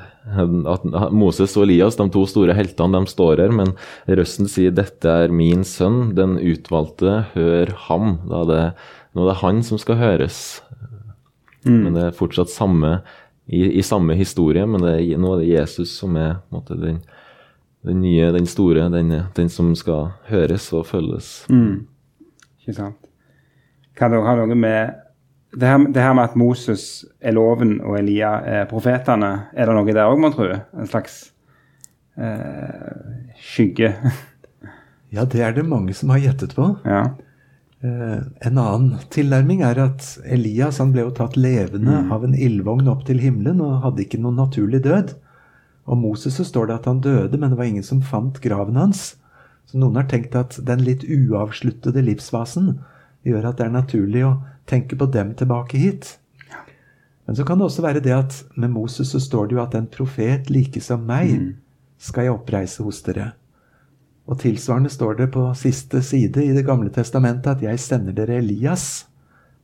at 0.74 0.88
Moses 1.14 1.54
og 1.54 1.68
Elias, 1.68 2.00
de 2.00 2.08
to 2.14 2.26
store 2.30 2.58
heltene, 2.58 3.04
de 3.04 3.14
står 3.14 3.44
her, 3.46 3.54
men 3.54 3.76
røsten 4.10 4.50
sier 4.50 4.74
'Dette 4.74 5.18
er 5.26 5.34
min 5.34 5.62
sønn, 5.68 6.16
den 6.18 6.40
utvalgte, 6.42 7.28
hør 7.36 7.76
ham'. 7.88 8.18
Da 8.26 8.42
er 8.42 8.52
det, 8.54 8.64
nå 9.14 9.26
er 9.26 9.34
det 9.34 9.42
han 9.44 9.62
som 9.64 9.82
skal 9.82 10.02
høres. 10.02 10.40
Mm. 11.66 11.82
Men 11.84 11.94
det 11.94 12.08
er 12.08 12.18
fortsatt 12.18 12.50
samme 12.54 13.00
i, 13.46 13.62
i, 13.78 13.82
samme 13.86 14.18
historie, 14.18 14.66
men 14.66 14.82
det, 14.82 14.98
nå 15.18 15.36
er 15.36 15.44
det 15.44 15.52
Jesus 15.52 15.94
som 16.00 16.18
er 16.18 16.40
måte, 16.54 16.78
den 16.78 17.04
den 17.86 18.02
nye, 18.04 18.32
den 18.36 18.48
store, 18.50 18.90
den, 18.94 19.14
den 19.38 19.50
som 19.52 19.74
skal 19.78 20.14
høres 20.30 20.68
og 20.76 20.88
følges. 20.90 21.46
Mm. 21.50 21.86
Ikke 22.62 22.78
sant. 22.78 23.02
Kan 23.96 24.12
det 24.12 24.24
ha 24.26 24.36
noe 24.40 24.58
med 24.60 25.02
det 25.56 25.70
her, 25.70 25.84
det 25.88 26.02
her, 26.04 26.16
med 26.18 26.28
at 26.28 26.36
Moses 26.36 27.06
er 27.24 27.36
loven 27.36 27.78
og 27.80 27.96
Elia 28.00 28.34
er 28.44 28.66
profetene, 28.68 29.48
er 29.56 29.70
det 29.70 29.76
noe 29.78 29.94
der 29.94 30.10
òg, 30.10 30.18
mon 30.20 30.34
tro? 30.36 30.50
En 30.52 30.90
slags 30.90 31.30
eh, 32.20 33.38
skygge? 33.40 33.94
ja, 35.16 35.24
det 35.24 35.46
er 35.46 35.56
det 35.56 35.64
mange 35.68 35.96
som 35.96 36.12
har 36.12 36.20
gjettet 36.26 36.58
på. 36.58 36.74
Ja. 36.84 37.06
Eh, 37.86 38.20
en 38.50 38.60
annen 38.60 39.06
tilnærming 39.14 39.64
er 39.68 39.80
at 39.86 40.10
Elias 40.26 40.82
han 40.84 40.92
ble 40.96 41.06
jo 41.06 41.16
tatt 41.16 41.38
levende 41.40 42.02
mm. 42.04 42.12
av 42.12 42.28
en 42.28 42.36
ildvogn 42.36 42.92
opp 42.92 43.06
til 43.08 43.24
himmelen 43.24 43.64
og 43.64 43.84
hadde 43.86 44.04
ikke 44.06 44.20
noen 44.24 44.42
naturlig 44.42 44.84
død. 44.84 45.16
Om 45.86 46.02
Moses 46.02 46.36
så 46.36 46.46
står 46.46 46.68
det 46.68 46.80
at 46.80 46.90
han 46.90 47.02
døde, 47.02 47.38
men 47.38 47.52
det 47.52 47.58
var 47.60 47.70
ingen 47.70 47.86
som 47.86 48.02
fant 48.02 48.42
graven 48.42 48.78
hans. 48.80 49.16
Så 49.70 49.78
noen 49.78 49.98
har 50.00 50.08
tenkt 50.10 50.36
at 50.38 50.58
den 50.66 50.82
litt 50.86 51.06
uavsluttede 51.06 52.02
livsfasen 52.06 52.80
gjør 53.26 53.50
at 53.50 53.60
det 53.60 53.68
er 53.68 53.74
naturlig 53.74 54.24
å 54.26 54.38
tenke 54.70 54.98
på 54.98 55.08
dem 55.14 55.34
tilbake 55.38 55.82
hit. 55.82 56.16
Men 57.26 57.38
så 57.38 57.46
kan 57.46 57.58
det 57.58 57.66
også 57.66 57.86
være 57.86 58.02
det 58.06 58.14
at 58.14 58.38
med 58.54 58.74
Moses 58.74 59.14
så 59.14 59.22
står 59.22 59.50
det 59.50 59.58
jo 59.58 59.64
at 59.64 59.78
en 59.78 59.90
profet 59.90 60.50
like 60.54 60.82
som 60.82 61.06
meg 61.06 61.32
mm. 61.34 61.48
skal 62.02 62.28
jeg 62.28 62.36
oppreise 62.36 62.86
hos 62.86 63.02
dere. 63.06 63.32
Og 64.26 64.40
tilsvarende 64.42 64.90
står 64.94 65.20
det 65.22 65.30
på 65.34 65.48
siste 65.58 66.02
side 66.06 66.42
i 66.42 66.54
Det 66.54 66.66
gamle 66.66 66.90
testamentet 66.94 67.58
at 67.58 67.66
jeg 67.66 67.82
sender 67.82 68.14
dere 68.14 68.40
Elias, 68.42 69.06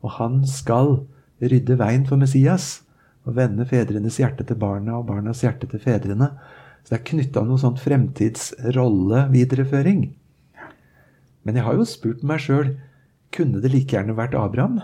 og 0.01 0.17
han 0.17 0.41
skal 0.49 1.03
rydde 1.41 1.77
veien 1.77 2.05
for 2.05 2.21
Messias 2.21 2.81
og 3.27 3.31
vende 3.37 3.65
fedrenes 3.69 4.17
hjerte 4.21 4.43
til 4.47 4.57
barna 4.61 4.91
og 4.97 5.07
barnas 5.09 5.41
hjerte 5.45 5.65
til 5.69 5.81
fedrene. 5.83 6.27
Så 6.81 6.87
det 6.93 6.99
er 6.99 7.09
knytta 7.11 7.39
noe 7.45 7.59
sånn 7.61 7.81
fremtidsrollevidereføring. 7.81 10.01
Men 11.45 11.53
jeg 11.57 11.65
har 11.65 11.73
jo 11.77 11.85
spurt 11.89 12.21
meg 12.25 12.39
sjøl 12.41 12.69
kunne 13.31 13.61
det 13.63 13.71
like 13.71 13.95
gjerne 13.95 14.17
vært 14.17 14.35
Abraham? 14.35 14.81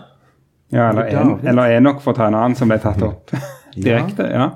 Ja, 0.72 0.90
eller, 0.90 1.04
en, 1.16 1.46
eller 1.48 1.76
Enok, 1.76 2.02
for 2.04 2.12
å 2.12 2.16
ta 2.16 2.26
en 2.28 2.36
annen, 2.36 2.56
som 2.56 2.68
ble 2.70 2.78
tatt 2.80 3.02
opp 3.04 3.30
direkte. 3.76 4.24
Ja. 4.28 4.48
ja. 4.48 4.50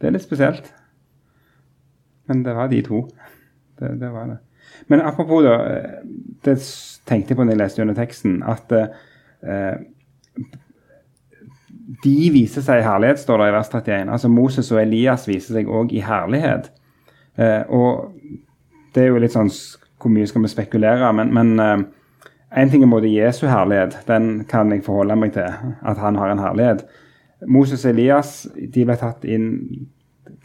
Det 0.00 0.06
er 0.08 0.14
litt 0.16 0.24
spesielt. 0.24 0.66
Men 2.30 2.44
det 2.46 2.54
var 2.56 2.70
de 2.72 2.80
to. 2.86 2.98
Det, 3.80 3.88
det 4.00 4.10
var 4.12 4.24
det. 4.30 4.38
Men 4.92 4.98
apropos, 5.04 5.44
da. 5.44 5.56
Eh, 5.68 5.96
det 6.44 6.56
tenkte 7.08 7.32
jeg 7.32 7.38
på 7.38 7.44
når 7.44 7.56
jeg 7.56 7.60
leste 7.60 7.82
under 7.84 7.98
teksten, 7.98 8.38
at 8.48 8.72
eh, 8.72 9.74
de 12.04 12.30
viser 12.30 12.62
seg 12.62 12.80
i 12.80 12.86
herlighet, 12.86 13.20
står 13.22 13.40
det 13.40 13.48
i 13.50 13.54
vers 13.56 13.70
31. 13.72 14.10
Altså 14.14 14.30
Moses 14.30 14.70
og 14.70 14.82
Elias 14.82 15.26
viser 15.28 15.56
seg 15.56 15.70
òg 15.70 15.94
i 15.96 16.02
herlighet. 16.04 16.70
Eh, 17.40 17.62
og 17.66 18.12
det 18.94 19.04
er 19.04 19.12
jo 19.12 19.20
litt 19.22 19.34
sånn 19.36 19.48
Hvor 20.00 20.10
mye 20.12 20.26
skal 20.26 20.42
vi 20.42 20.50
spekulere? 20.50 21.10
Men, 21.16 21.32
men 21.34 21.50
eh, 21.62 21.82
en 22.62 22.70
ting 22.72 22.84
er 22.84 22.90
både 22.90 23.10
Jesu 23.12 23.44
herlighet, 23.50 23.98
den 24.08 24.44
kan 24.50 24.72
jeg 24.72 24.84
forholde 24.86 25.18
meg 25.18 25.34
til. 25.36 25.50
At 25.86 26.00
han 26.02 26.18
har 26.18 26.32
en 26.32 26.42
herlighet. 26.42 26.86
Moses 27.46 27.84
og 27.84 27.94
Elias 27.94 28.34
de 28.54 28.86
ble 28.86 28.96
tatt 29.00 29.26
inn 29.28 29.50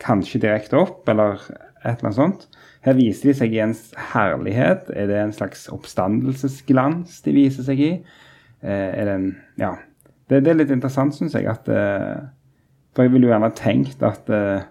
kanskje 0.02 0.42
direkte 0.44 0.80
opp, 0.80 1.08
eller 1.12 1.40
et 1.86 1.96
eller 1.96 2.10
annet 2.10 2.20
sånt. 2.20 2.46
Her 2.86 2.98
viser 2.98 3.32
de 3.32 3.40
seg 3.40 3.56
i 3.56 3.64
en 3.64 3.74
herlighet. 4.14 4.92
Er 4.94 5.10
det 5.10 5.18
en 5.22 5.34
slags 5.36 5.66
oppstandelsesglans 5.74 7.22
de 7.26 7.36
viser 7.36 7.68
seg 7.68 7.82
i? 7.82 7.92
Eh, 8.62 8.90
er 8.92 9.06
det 9.06 9.20
en 9.20 9.30
Ja 9.62 9.76
det, 10.30 10.42
det, 10.42 10.52
er 10.52 10.58
litt 10.58 10.74
interessant, 10.74 11.16
syns 11.16 11.36
jeg. 11.38 11.48
at 11.50 11.68
uh, 11.70 12.26
For 12.96 13.06
jeg 13.06 13.14
ville 13.14 13.28
jo 13.28 13.34
gjerne 13.34 13.52
tenkt 13.58 14.02
at 14.06 14.32
uh, 14.34 14.66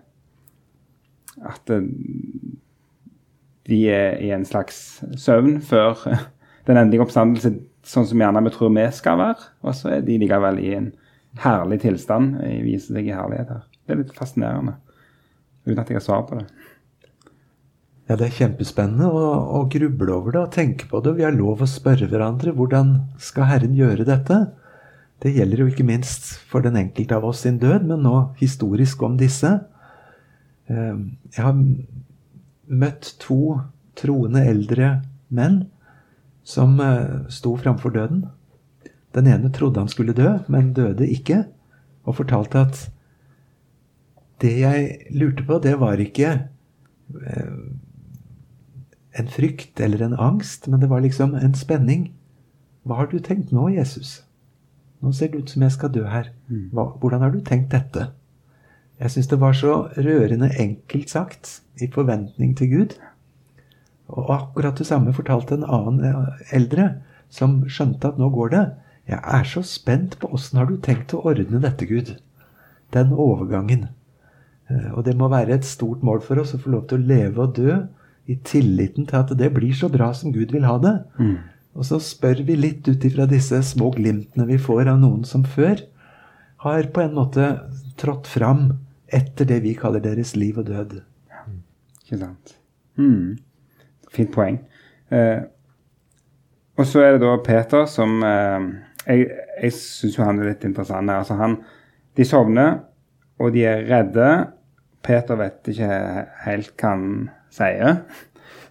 at 1.44 1.70
uh, 1.70 1.84
de 3.68 3.78
er 3.90 4.18
i 4.22 4.32
en 4.34 4.44
slags 4.46 5.02
søvn 5.18 5.60
før 5.64 5.98
den 6.68 6.78
endelige 6.78 7.06
oppstandelse, 7.06 7.54
sånn 7.84 8.06
som 8.08 8.20
gjerne 8.20 8.42
vi 8.44 8.52
tror 8.54 8.74
vi 8.74 8.84
skal 8.96 9.20
være. 9.20 9.50
Og 9.64 9.76
så 9.76 9.96
er 9.96 10.04
de 10.06 10.18
likevel 10.20 10.60
i 10.62 10.74
en 10.76 10.92
herlig 11.42 11.82
tilstand. 11.84 12.38
Viser 12.64 12.98
seg 12.98 13.08
i 13.08 13.16
herlighet 13.16 13.54
her. 13.54 13.64
Det 13.84 13.94
er 13.94 14.00
litt 14.00 14.14
fascinerende. 14.16 14.78
Uten 15.64 15.80
at 15.80 15.90
jeg 15.90 16.00
har 16.00 16.04
svar 16.04 16.24
på 16.28 16.38
det. 16.40 16.46
Ja, 18.04 18.16
Det 18.20 18.26
er 18.26 18.36
kjempespennende 18.36 19.08
å, 19.08 19.28
å 19.56 19.62
gruble 19.72 20.12
over 20.12 20.34
det 20.34 20.42
og 20.42 20.52
tenke 20.52 20.88
på 20.90 21.00
det. 21.04 21.14
Vi 21.16 21.24
har 21.24 21.32
lov 21.36 21.62
å 21.64 21.68
spørre 21.68 22.08
hverandre 22.10 22.52
hvordan 22.56 22.98
skal 23.16 23.48
Herren 23.48 23.76
gjøre 23.78 24.04
dette? 24.08 24.42
Det 25.24 25.32
gjelder 25.32 25.62
jo 25.62 25.70
ikke 25.70 25.86
minst 25.88 26.34
for 26.50 26.60
den 26.60 26.76
enkelte 26.76 27.16
av 27.16 27.24
oss 27.24 27.46
sin 27.46 27.56
død, 27.56 27.86
men 27.88 28.02
nå 28.04 28.16
historisk 28.36 29.02
om 29.06 29.16
disse. 29.16 29.54
Ehm, 30.68 31.16
jeg 31.32 31.44
har 31.46 31.54
møtt 32.68 33.14
to 33.22 33.60
troende 33.96 34.42
eldre 34.44 34.98
menn 35.32 35.62
som 36.44 36.76
eh, 36.80 37.24
sto 37.32 37.54
framfor 37.56 37.94
døden. 37.94 38.26
Den 39.16 39.30
ene 39.30 39.52
trodde 39.54 39.80
han 39.80 39.88
skulle 39.88 40.12
dø, 40.12 40.34
men 40.48 40.74
døde 40.76 41.08
ikke, 41.08 41.44
og 42.04 42.18
fortalte 42.20 42.60
at 42.60 42.82
det 44.44 44.58
jeg 44.60 45.14
lurte 45.14 45.46
på, 45.46 45.56
det 45.62 45.78
var 45.80 46.00
ikke 46.04 46.34
eh, 46.34 47.56
en 49.14 49.32
frykt 49.32 49.80
eller 49.80 50.04
en 50.04 50.18
angst, 50.20 50.68
men 50.68 50.84
det 50.84 50.90
var 50.90 51.00
liksom 51.00 51.34
en 51.38 51.56
spenning. 51.56 52.10
Hva 52.84 53.00
har 53.00 53.08
du 53.08 53.20
tenkt 53.24 53.54
nå, 53.54 53.70
Jesus? 53.72 54.23
Nå 55.04 55.12
ser 55.12 55.32
det 55.32 55.42
ut 55.42 55.50
som 55.52 55.64
jeg 55.64 55.74
skal 55.74 55.92
dø 55.92 56.04
her. 56.08 56.30
Mm. 56.48 56.68
Hva, 56.72 56.88
hvordan 57.00 57.24
har 57.24 57.34
du 57.34 57.42
tenkt 57.44 57.74
dette? 57.74 58.08
Jeg 59.02 59.12
syns 59.12 59.28
det 59.28 59.40
var 59.42 59.56
så 59.58 59.74
rørende 59.96 60.48
enkelt 60.60 61.10
sagt, 61.10 61.58
i 61.82 61.90
forventning 61.90 62.54
til 62.56 62.70
Gud. 62.70 62.94
Og 64.08 64.30
akkurat 64.30 64.78
det 64.78 64.86
samme 64.86 65.12
fortalte 65.12 65.58
en 65.58 65.66
annen 65.66 66.04
eh, 66.06 66.46
eldre, 66.54 66.92
som 67.28 67.62
skjønte 67.68 68.12
at 68.12 68.20
nå 68.20 68.30
går 68.30 68.52
det. 68.54 68.64
Jeg 69.10 69.20
er 69.20 69.48
så 69.48 69.64
spent 69.66 70.16
på 70.20 70.30
åssen 70.32 70.60
har 70.60 70.70
du 70.70 70.78
tenkt 70.80 71.12
å 71.12 71.24
ordne 71.26 71.60
dette, 71.60 71.88
Gud? 71.88 72.14
Den 72.94 73.12
overgangen. 73.12 73.88
Eh, 74.70 74.92
og 74.94 75.04
det 75.08 75.16
må 75.18 75.28
være 75.32 75.58
et 75.58 75.68
stort 75.68 76.04
mål 76.06 76.22
for 76.24 76.40
oss 76.40 76.54
å 76.54 76.62
få 76.62 76.72
lov 76.76 76.86
til 76.88 77.02
å 77.02 77.08
leve 77.10 77.44
og 77.44 77.58
dø 77.58 77.82
i 78.30 78.38
tilliten 78.46 79.08
til 79.08 79.20
at 79.20 79.34
det 79.36 79.50
blir 79.52 79.74
så 79.76 79.90
bra 79.92 80.12
som 80.16 80.32
Gud 80.32 80.54
vil 80.54 80.64
ha 80.64 80.78
det. 80.80 80.94
Mm. 81.18 81.36
Og 81.74 81.86
så 81.88 81.98
spør 82.02 82.44
vi 82.46 82.56
litt 82.58 82.86
ut 82.86 83.04
ifra 83.06 83.26
disse 83.30 83.58
små 83.66 83.90
glimtene 83.96 84.46
vi 84.46 84.60
får 84.62 84.92
av 84.92 85.00
noen 85.02 85.24
som 85.26 85.42
før 85.46 85.82
har 86.64 86.90
på 86.94 87.02
en 87.02 87.16
måte 87.16 87.48
trådt 88.00 88.28
fram 88.30 88.68
etter 89.14 89.48
det 89.48 89.60
vi 89.66 89.74
kaller 89.78 90.02
deres 90.02 90.32
liv 90.38 90.58
og 90.60 90.68
død. 90.70 90.94
Ja, 91.30 91.42
ikke 92.04 92.20
sant. 92.22 92.54
Mm. 92.96 93.36
Fint 94.14 94.32
poeng. 94.34 94.60
Eh, 95.12 95.42
og 96.78 96.88
så 96.90 97.04
er 97.04 97.14
det 97.14 97.22
da 97.22 97.36
Peter 97.44 97.84
som 97.90 98.22
eh, 98.26 98.70
Jeg, 99.04 99.26
jeg 99.60 99.74
syns 99.76 100.16
jo 100.16 100.24
han 100.24 100.40
er 100.40 100.54
litt 100.54 100.64
interessant. 100.64 101.10
Altså 101.12 101.36
han, 101.36 101.58
de 102.16 102.24
sovner, 102.24 102.78
og 103.36 103.52
de 103.52 103.66
er 103.68 103.84
redde. 103.90 104.28
Peter 105.04 105.36
vet 105.36 105.68
ikke 105.68 105.98
helt 106.46 106.72
hva 106.80 106.94
han 106.94 107.04
sier. 107.52 107.98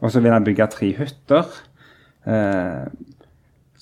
Og 0.01 0.09
så 0.11 0.23
vil 0.23 0.33
han 0.33 0.47
bygge 0.47 0.67
tre 0.73 0.89
hytter. 0.97 1.51
Eh, 2.25 2.83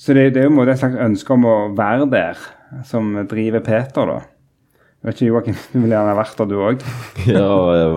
så 0.02 0.18
det, 0.18 0.32
det, 0.36 0.44
er 0.44 0.50
jo 0.50 0.66
et 0.66 0.82
slags 0.82 1.02
ønske 1.08 1.36
om 1.36 1.46
å 1.46 1.56
være 1.78 2.10
der 2.10 2.46
som 2.88 3.14
driver 3.30 3.62
Peter, 3.66 4.08
da. 4.16 4.22
Jeg 5.02 5.10
vet 5.10 5.18
ikke, 5.18 5.28
Joakim, 5.32 5.56
du 5.74 5.78
ville 5.82 5.96
gjerne 5.96 6.14
vært 6.14 6.36
der, 6.38 6.50
du 6.52 6.60
òg? 6.62 6.84
ja, 7.34 7.46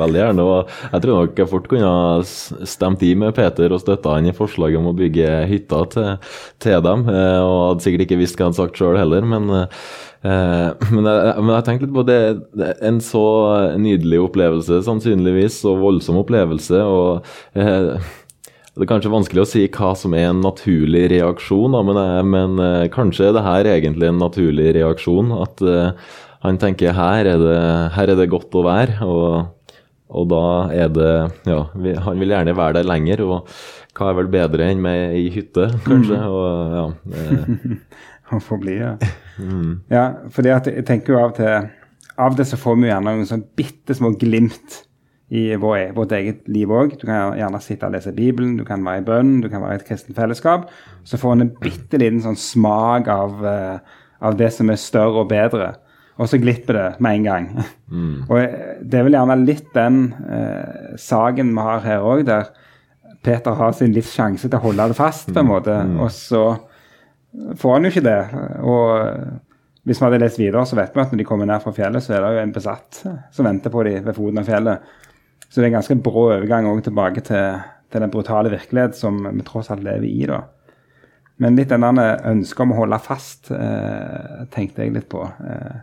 veldig 0.01 0.21
gjerne. 0.23 0.45
og 0.49 0.71
Jeg 0.87 1.05
tror 1.05 1.19
nok 1.19 1.43
jeg 1.43 1.51
fort 1.51 1.67
kunne 1.69 1.91
ha 1.91 2.15
stemt 2.25 3.05
i 3.05 3.11
med 3.21 3.35
Peter 3.37 3.75
og 3.77 3.83
støtta 3.83 4.15
han 4.17 4.31
i 4.31 4.33
forslaget 4.33 4.81
om 4.81 4.89
å 4.89 4.95
bygge 4.97 5.35
hytta 5.51 5.83
til, 5.93 6.09
til 6.65 6.81
dem. 6.87 7.05
Eh, 7.13 7.41
og 7.45 7.61
hadde 7.67 7.85
sikkert 7.85 8.07
ikke 8.07 8.21
visst 8.23 8.41
hva 8.41 8.49
han 8.49 8.57
hadde 8.57 8.63
sagt 8.63 8.81
sjøl 8.81 8.97
heller, 8.97 9.29
men, 9.29 9.53
eh, 9.53 10.73
men, 10.97 11.05
jeg, 11.05 11.37
men 11.45 11.53
jeg 11.59 11.69
tenkte 11.69 11.85
litt 11.85 11.97
på 11.99 12.09
det. 12.09 12.19
en 12.89 13.05
så 13.05 13.27
nydelig 13.85 14.25
opplevelse, 14.25 14.81
sannsynligvis, 14.89 15.61
og 15.69 15.85
voldsom 15.85 16.25
opplevelse. 16.25 16.81
og 16.89 17.35
det 18.75 18.83
er 18.83 18.91
kanskje 18.91 19.13
vanskelig 19.13 19.43
å 19.45 19.47
si 19.47 19.61
hva 19.71 19.93
som 19.95 20.15
er 20.19 20.33
en 20.33 20.41
naturlig 20.43 21.05
reaksjon, 21.13 21.77
da, 21.77 21.83
men, 21.87 21.99
eh, 22.01 22.23
men 22.27 22.57
uh, 22.59 22.87
kanskje 22.91 23.29
er 23.29 23.37
det 23.37 23.45
her 23.47 23.69
egentlig 23.71 24.09
en 24.11 24.19
naturlig 24.19 24.73
reaksjon. 24.75 25.31
At 25.45 25.63
uh, 25.63 25.93
han 26.43 26.59
tenker 26.59 26.97
her 26.97 27.29
er, 27.31 27.39
det, 27.39 27.61
her 27.95 28.11
er 28.11 28.19
det 28.19 28.33
godt 28.33 28.57
å 28.59 28.65
være, 28.67 28.97
og, 29.07 29.77
og 30.15 30.27
da 30.33 30.43
er 30.75 30.91
det 30.93 31.13
Ja, 31.47 31.61
vi, 31.79 31.95
han 31.95 32.19
vil 32.19 32.35
gjerne 32.35 32.57
være 32.59 32.81
der 32.81 32.91
lenger, 32.91 33.23
og 33.23 33.55
hva 33.95 34.11
er 34.11 34.19
vel 34.19 34.33
bedre 34.33 34.67
enn 34.73 34.83
med 34.83 35.15
ei 35.21 35.29
hytte, 35.31 35.71
kanskje? 35.87 36.19
Mm. 36.19 36.35
Og, 36.35 36.75
ja, 36.75 37.79
Han 38.33 38.43
får 38.43 38.65
bli, 38.65 38.81
ja. 38.81 38.97
Mm. 39.35 39.81
ja. 39.91 40.03
fordi 40.31 40.51
at 40.55 40.69
jeg 40.71 40.85
tenker 40.87 41.11
jo 41.11 41.17
av 41.19 41.33
og 41.33 41.39
til 41.41 41.65
Av 42.23 42.37
det 42.39 42.45
så 42.47 42.55
får 42.55 42.77
vi 42.79 42.87
gjerne 42.87 43.15
noen 43.17 43.27
sånn 43.27 43.41
bitte 43.59 43.97
små 43.99 44.13
glimt 44.15 44.77
i 45.35 45.45
vår, 45.59 45.93
vårt 45.97 46.13
eget 46.15 46.49
liv 46.51 46.71
òg. 46.71 46.95
Du 47.01 47.07
kan 47.09 47.35
gjerne 47.39 47.61
sitte 47.63 47.89
og 47.89 47.95
lese 47.97 48.15
Bibelen, 48.15 48.55
du 48.59 48.65
kan 48.67 48.85
være 48.87 49.03
i 49.03 49.07
bønn, 49.07 49.39
du 49.43 49.49
kan 49.51 49.65
være 49.65 49.79
i 49.79 49.81
et 49.81 49.87
kristent 49.89 50.19
fellesskap. 50.19 50.69
Så 51.05 51.19
får 51.21 51.35
en 51.35 51.47
en 51.47 51.55
bitte 51.63 51.99
liten 51.99 52.23
sånn 52.23 52.39
smak 52.39 53.11
av, 53.11 53.41
uh, 53.43 53.97
av, 54.21 54.37
det 54.39 54.53
som 54.55 54.71
er 54.71 54.79
større 54.81 55.25
og 55.25 55.33
bedre. 55.33 55.73
Og 56.15 56.31
så 56.31 56.39
glipper 56.39 56.79
det 56.79 56.89
med 57.03 57.19
en 57.19 57.25
gang. 57.27 57.49
Mm. 57.91 58.27
og 58.29 58.37
det 58.83 58.99
er 58.99 59.07
vel 59.07 59.17
gjerne 59.17 59.35
litt 59.43 59.67
den 59.75 59.99
eh, 60.31 60.95
saken 60.99 61.51
vi 61.55 61.65
har 61.67 61.83
her 61.83 62.07
òg, 62.07 62.23
der 62.27 62.53
Peter 63.25 63.55
har 63.59 63.75
sin 63.75 63.93
livs 63.95 64.13
sjanse 64.15 64.47
til 64.47 64.59
å 64.59 64.63
holde 64.63 64.87
det 64.91 64.99
fast, 64.99 65.33
på 65.33 65.41
en 65.41 65.47
mm. 65.47 65.51
måte. 65.51 65.75
Mm. 65.75 65.97
Og 66.05 66.13
så 66.15 66.45
får 67.59 67.75
han 67.75 67.87
jo 67.87 67.93
ikke 67.93 68.05
det. 68.07 68.19
Og 68.63 69.83
hvis 69.85 70.01
vi 70.01 70.07
hadde 70.07 70.21
lest 70.23 70.39
videre, 70.39 70.63
så 70.67 70.79
vet 70.79 70.95
vi 70.95 71.03
at 71.03 71.13
når 71.13 71.23
de 71.23 71.27
kommer 71.29 71.51
ned 71.51 71.63
fra 71.65 71.75
fjellet, 71.75 72.05
så 72.05 72.15
er 72.15 72.23
det 72.23 72.31
jo 72.37 72.45
en 72.45 72.55
besatt 72.55 73.01
som 73.35 73.49
venter 73.49 73.75
på 73.75 73.83
dem 73.89 74.07
ved 74.07 74.17
foten 74.17 74.43
av 74.43 74.49
fjellet. 74.49 74.95
Så 75.55 75.61
det 75.61 75.69
er 75.69 75.71
en 75.71 75.77
ganske 75.77 75.95
brå 76.03 76.25
overgang 76.33 76.67
også 76.67 76.89
tilbake 76.89 77.23
til, 77.23 77.61
til, 77.87 78.03
den 78.03 78.11
brutale 78.11 78.51
virkelighet 78.51 78.97
som 78.99 79.21
vi 79.23 79.45
tross 79.47 79.71
alt 79.71 79.85
lever 79.87 80.09
i. 80.09 80.25
da. 80.27 80.41
Men 81.39 81.55
litt 81.55 81.71
den 81.71 81.87
ønsket 81.87 82.63
om 82.65 82.73
å 82.75 82.81
holde 82.81 82.99
fast 83.03 83.53
eh, 83.55 84.41
tenkte 84.51 84.83
jeg 84.83 84.97
litt 84.97 85.07
på 85.13 85.23
eh, 85.23 85.77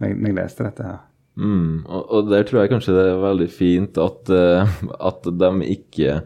når, 0.00 0.14
jeg, 0.14 0.36
leste 0.38 0.64
dette 0.64 0.86
her. 0.88 1.02
Mm, 1.36 1.84
og, 1.84 2.06
og, 2.08 2.30
der 2.32 2.48
tror 2.48 2.62
jeg 2.62 2.72
kanskje 2.72 2.96
det 2.96 3.04
er 3.04 3.20
veldig 3.20 3.50
fint 3.52 4.00
at, 4.00 4.32
uh, 4.32 4.78
at 5.10 5.28
de 5.28 5.50
ikke, 5.76 6.16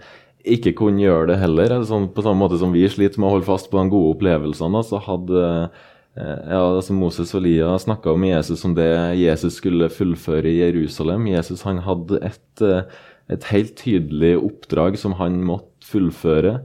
ikke 0.55 0.73
kunne 0.79 1.03
gjøre 1.03 1.33
det 1.33 1.41
heller. 1.43 1.75
Sånn, 1.89 2.07
på 2.15 2.23
samme 2.23 2.45
måte 2.45 2.61
som 2.63 2.71
vi 2.71 2.87
sliter 2.87 3.19
med 3.19 3.33
å 3.33 3.35
holde 3.35 3.51
fast 3.51 3.67
på 3.73 3.83
de 3.83 3.91
gode 3.91 4.15
opplevelsene, 4.15 4.87
så 4.87 5.03
hadde 5.03 5.43
uh, 5.43 5.83
ja, 6.17 6.61
altså 6.61 6.93
Moses 6.93 7.31
og 7.33 7.45
Lia 7.47 7.71
snakka 7.81 8.13
om 8.13 8.25
Jesus 8.27 8.61
som 8.61 8.75
det 8.77 8.91
Jesus 9.17 9.57
skulle 9.57 9.89
fullføre 9.93 10.51
i 10.51 10.59
Jerusalem. 10.61 11.31
Jesus 11.31 11.65
han 11.65 11.81
hadde 11.87 12.21
et, 12.29 12.65
eh, 12.65 12.83
et 13.33 13.47
helt 13.49 13.77
tydelig 13.81 14.35
oppdrag 14.43 14.99
som 15.01 15.17
han 15.21 15.41
måtte 15.47 15.89
fullføre. 15.89 16.59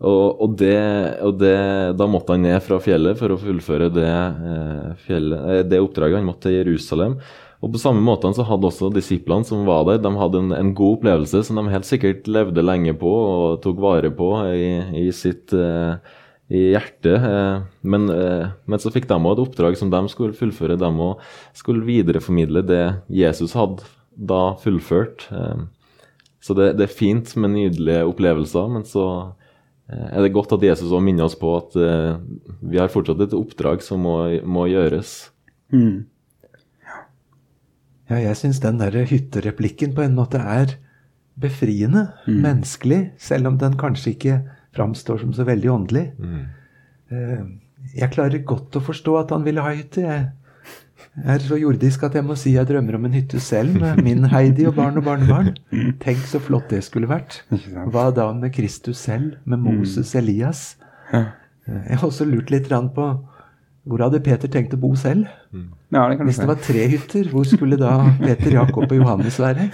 Og, 0.00 0.40
og, 0.40 0.56
det, 0.56 0.80
og 1.20 1.36
det, 1.42 1.58
da 2.00 2.06
måtte 2.08 2.32
han 2.32 2.46
ned 2.46 2.56
fra 2.64 2.78
fjellet 2.80 3.18
for 3.20 3.34
å 3.34 3.40
fullføre 3.40 3.90
det, 3.92 4.08
eh, 4.08 4.88
fjellet, 5.04 5.68
det 5.68 5.82
oppdraget. 5.84 6.22
Han 6.22 6.30
måtte 6.30 6.48
til 6.48 6.56
Jerusalem. 6.62 7.18
Og 7.60 7.74
På 7.74 7.82
samme 7.82 8.00
måte 8.00 8.30
så 8.32 8.46
hadde 8.48 8.64
også 8.70 8.88
disiplene 8.94 9.44
som 9.44 9.66
var 9.68 9.84
der, 9.84 10.00
de 10.00 10.14
hadde 10.16 10.40
en, 10.40 10.54
en, 10.56 10.72
god 10.72 10.96
opplevelse 10.96 11.42
som 11.44 11.60
de 11.60 11.68
helt 11.68 11.84
sikkert 11.84 12.24
levde 12.32 12.64
lenge 12.64 12.94
på 12.96 13.10
og 13.12 13.60
tok 13.60 13.76
vare 13.84 14.08
på 14.16 14.30
i, 14.56 14.70
i 15.04 15.10
sitt 15.12 15.52
eh, 15.52 16.00
i 16.50 16.60
hjertet. 16.72 17.14
Eh, 17.22 17.62
men, 17.80 18.08
eh, 18.10 18.50
men, 18.66 18.82
så 18.82 18.90
fikk 18.90 19.06
de 19.08 19.18
òg 19.18 19.36
et 19.36 19.42
oppdrag 19.44 19.78
som 19.78 19.90
de 19.92 20.02
skulle 20.10 20.36
fullføre. 20.36 20.78
De 20.80 20.90
òg 20.90 21.22
skulle 21.56 21.86
videreformidle 21.86 22.64
det 22.66 22.84
Jesus 23.20 23.54
hadde 23.58 23.86
da 24.10 24.56
fullført. 24.60 25.28
Eh, 25.30 25.62
så 26.42 26.56
det, 26.58 26.72
det, 26.80 26.88
er 26.88 26.98
fint 26.98 27.36
med 27.36 27.54
nydelige 27.54 28.06
opplevelser, 28.08 28.70
men 28.72 28.86
så 28.88 29.04
er 29.90 30.22
det 30.22 30.32
godt 30.32 30.54
at 30.54 30.62
Jesus 30.64 30.92
òg 30.94 31.02
minner 31.02 31.26
oss 31.26 31.34
på 31.36 31.50
at 31.58 31.74
vi 31.74 32.78
har 32.78 32.92
fortsatt 32.92 33.20
et 33.24 33.34
oppdrag 33.34 33.82
som 33.82 34.00
må, 34.06 34.14
må 34.46 34.68
gjøres. 34.70 35.32
Mm. 35.74 36.06
Ja, 38.08 38.20
jeg 38.22 38.38
syns 38.38 38.62
den 38.62 38.78
der 38.78 38.94
hyttereplikken 39.10 39.92
på 39.96 40.06
en 40.06 40.14
måte 40.16 40.40
er 40.40 40.78
befriende, 41.42 42.06
mm. 42.24 42.38
menneskelig, 42.38 43.00
selv 43.20 43.50
om 43.50 43.58
den 43.60 43.76
kanskje 43.82 44.14
ikke 44.14 44.38
framstår 44.76 45.22
som 45.22 45.32
så 45.36 45.46
veldig 45.48 45.70
åndelig. 45.72 46.04
Mm. 46.18 46.42
Eh, 47.10 47.40
jeg 47.96 48.12
klarer 48.12 48.44
godt 48.46 48.76
å 48.78 48.84
forstå 48.84 49.16
at 49.22 49.32
han 49.34 49.46
ville 49.46 49.64
ha 49.64 49.72
hytte. 49.74 50.04
Jeg 51.10 51.32
er 51.34 51.42
så 51.42 51.56
jordisk 51.58 52.04
at 52.06 52.14
jeg 52.14 52.26
må 52.26 52.36
si 52.38 52.52
jeg 52.54 52.68
drømmer 52.68 52.98
om 52.98 53.08
en 53.08 53.16
hytte 53.16 53.40
selv 53.42 53.80
med 53.80 54.02
min 54.06 54.28
Heidi 54.30 54.66
og 54.68 54.76
barn 54.76 55.00
og 55.00 55.06
barnebarn. 55.08 55.54
Tenk 56.04 56.22
så 56.28 56.38
flott 56.42 56.70
det 56.70 56.84
skulle 56.86 57.10
vært. 57.10 57.40
Hva 57.90 58.10
da 58.14 58.28
med 58.36 58.52
Kristus 58.54 59.00
selv, 59.08 59.40
med 59.44 59.58
mm. 59.58 59.66
Moses 59.66 60.14
Elias? 60.18 60.62
Eh, 61.16 61.26
jeg 61.66 61.98
har 61.98 62.06
også 62.06 62.28
lurt 62.28 62.52
litt 62.54 62.70
på 62.70 63.10
hvor 63.88 64.02
hadde 64.04 64.20
Peter 64.22 64.50
tenkt 64.52 64.74
å 64.76 64.78
bo 64.80 64.92
selv? 64.98 65.24
Mm. 65.56 65.70
Ja, 65.94 66.04
det 66.10 66.20
Hvis 66.28 66.38
det 66.38 66.48
var 66.50 66.60
tre 66.62 66.84
hytter, 66.92 67.30
hvor 67.32 67.46
skulle 67.48 67.78
da 67.80 67.94
Peter, 68.20 68.52
Jakob 68.52 68.84
og 68.84 68.96
Johannes 69.00 69.40
være? 69.40 69.70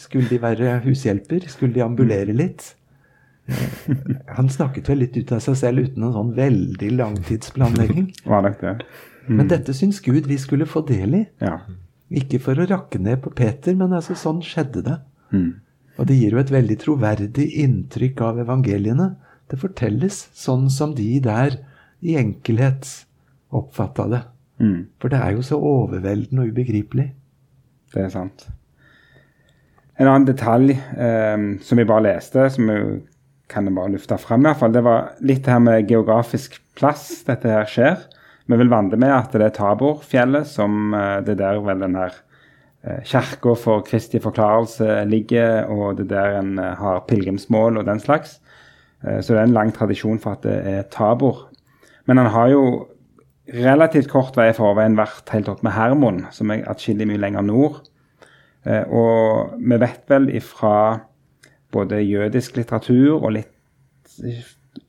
Skulle 0.00 0.30
de 0.30 0.38
være 0.40 0.78
hushjelper? 0.86 1.48
Skulle 1.50 1.74
de 1.74 1.82
ambulere 1.84 2.32
litt? 2.32 2.70
Han 4.36 4.48
snakket 4.48 4.88
vel 4.88 5.02
litt 5.04 5.16
ut 5.18 5.32
av 5.36 5.42
seg 5.44 5.56
selv 5.60 5.88
uten 5.88 6.06
en 6.06 6.14
sånn 6.14 6.32
veldig 6.36 6.90
langtidsplanlegging. 6.96 8.08
Var 8.30 8.46
det 8.46 8.54
det? 8.60 8.76
Mm. 9.26 9.36
Men 9.38 9.50
dette 9.52 9.74
syns 9.76 10.00
Gud 10.04 10.28
vi 10.28 10.38
skulle 10.40 10.68
få 10.68 10.84
del 10.88 11.20
i. 11.20 11.22
Ja. 11.44 11.58
Ikke 12.14 12.40
for 12.42 12.60
å 12.60 12.68
rakke 12.68 13.00
ned 13.02 13.22
på 13.24 13.32
Peter, 13.36 13.76
men 13.76 13.94
altså 13.96 14.16
sånn 14.18 14.42
skjedde 14.44 14.84
det. 14.86 14.98
Mm. 15.34 15.50
Og 15.98 16.08
det 16.08 16.18
gir 16.18 16.34
jo 16.34 16.42
et 16.42 16.52
veldig 16.52 16.78
troverdig 16.82 17.46
inntrykk 17.64 18.24
av 18.26 18.40
evangeliene. 18.44 19.14
Det 19.50 19.60
fortelles 19.60 20.24
sånn 20.36 20.68
som 20.72 20.94
de 20.96 21.08
der 21.22 21.60
i 22.04 22.16
enkelhet 22.20 22.88
oppfatta 23.54 24.08
det. 24.10 24.22
Mm. 24.62 24.80
For 25.02 25.12
det 25.12 25.20
er 25.20 25.36
jo 25.36 25.44
så 25.46 25.58
overveldende 25.60 26.44
og 26.44 26.52
ubegripelig. 26.54 27.08
Det 27.94 28.04
er 28.06 28.12
sant. 28.12 28.46
En 29.94 30.10
annen 30.10 30.26
detalj 30.26 30.74
eh, 30.74 31.44
som 31.62 31.78
vi 31.78 31.86
bare 31.86 32.08
leste, 32.08 32.48
som 32.50 32.70
vi 32.70 32.78
kan 33.50 33.68
jeg 33.68 33.76
bare 33.76 33.92
lufte 33.92 34.18
fram. 34.18 34.44
i 34.44 34.48
hvert 34.48 34.60
fall. 34.60 34.72
Det 34.72 34.84
var 34.84 35.14
litt 35.20 35.46
her 35.50 35.60
med 35.62 35.88
geografisk 35.88 36.60
plass 36.78 37.24
dette 37.28 37.50
her 37.50 37.68
skjer. 37.68 37.98
Vi 38.46 38.58
vil 38.60 38.72
vandre 38.72 38.98
med 39.00 39.12
at 39.12 39.32
det 39.32 39.46
er 39.46 39.56
Taborfjellet, 39.56 40.48
som 40.48 40.94
eh, 40.96 41.20
det 41.24 41.38
der 41.40 41.62
vel 41.64 41.80
den 41.80 41.96
her 41.96 42.16
eh, 42.84 43.00
kirka 43.08 43.54
for 43.56 43.84
Kristi 43.86 44.20
forklarelse 44.20 45.04
ligger, 45.08 45.70
og 45.72 46.00
det 46.00 46.10
der 46.12 46.40
en 46.40 46.58
eh, 46.60 46.74
har 46.80 47.04
pilegrimsmål 47.08 47.80
og 47.80 47.86
den 47.88 48.02
slags. 48.02 48.40
Så 49.04 49.34
det 49.34 49.36
er 49.36 49.50
en 49.50 49.52
lang 49.52 49.68
tradisjon 49.76 50.16
for 50.16 50.32
at 50.32 50.46
det 50.46 50.54
er 50.64 50.86
Tabor. 50.88 51.50
Men 52.08 52.16
han 52.16 52.30
har 52.32 52.46
jo 52.48 52.62
relativt 53.52 54.08
kort 54.08 54.38
vei 54.38 54.46
i 54.48 54.54
forveien 54.56 54.96
vært 54.96 55.28
helt 55.34 55.50
opp 55.52 55.60
med 55.60 55.74
Hermon, 55.76 56.22
som 56.32 56.48
er 56.48 56.62
atskillig 56.72 57.10
mye 57.10 57.20
lenger 57.20 57.44
nord. 57.44 57.82
Og 58.64 59.58
vi 59.60 59.76
vet 59.82 60.08
vel 60.08 60.30
ifra 60.32 60.72
både 61.74 62.02
jødisk 62.04 62.58
litteratur 62.58 63.18
og 63.18 63.34
litt 63.36 63.50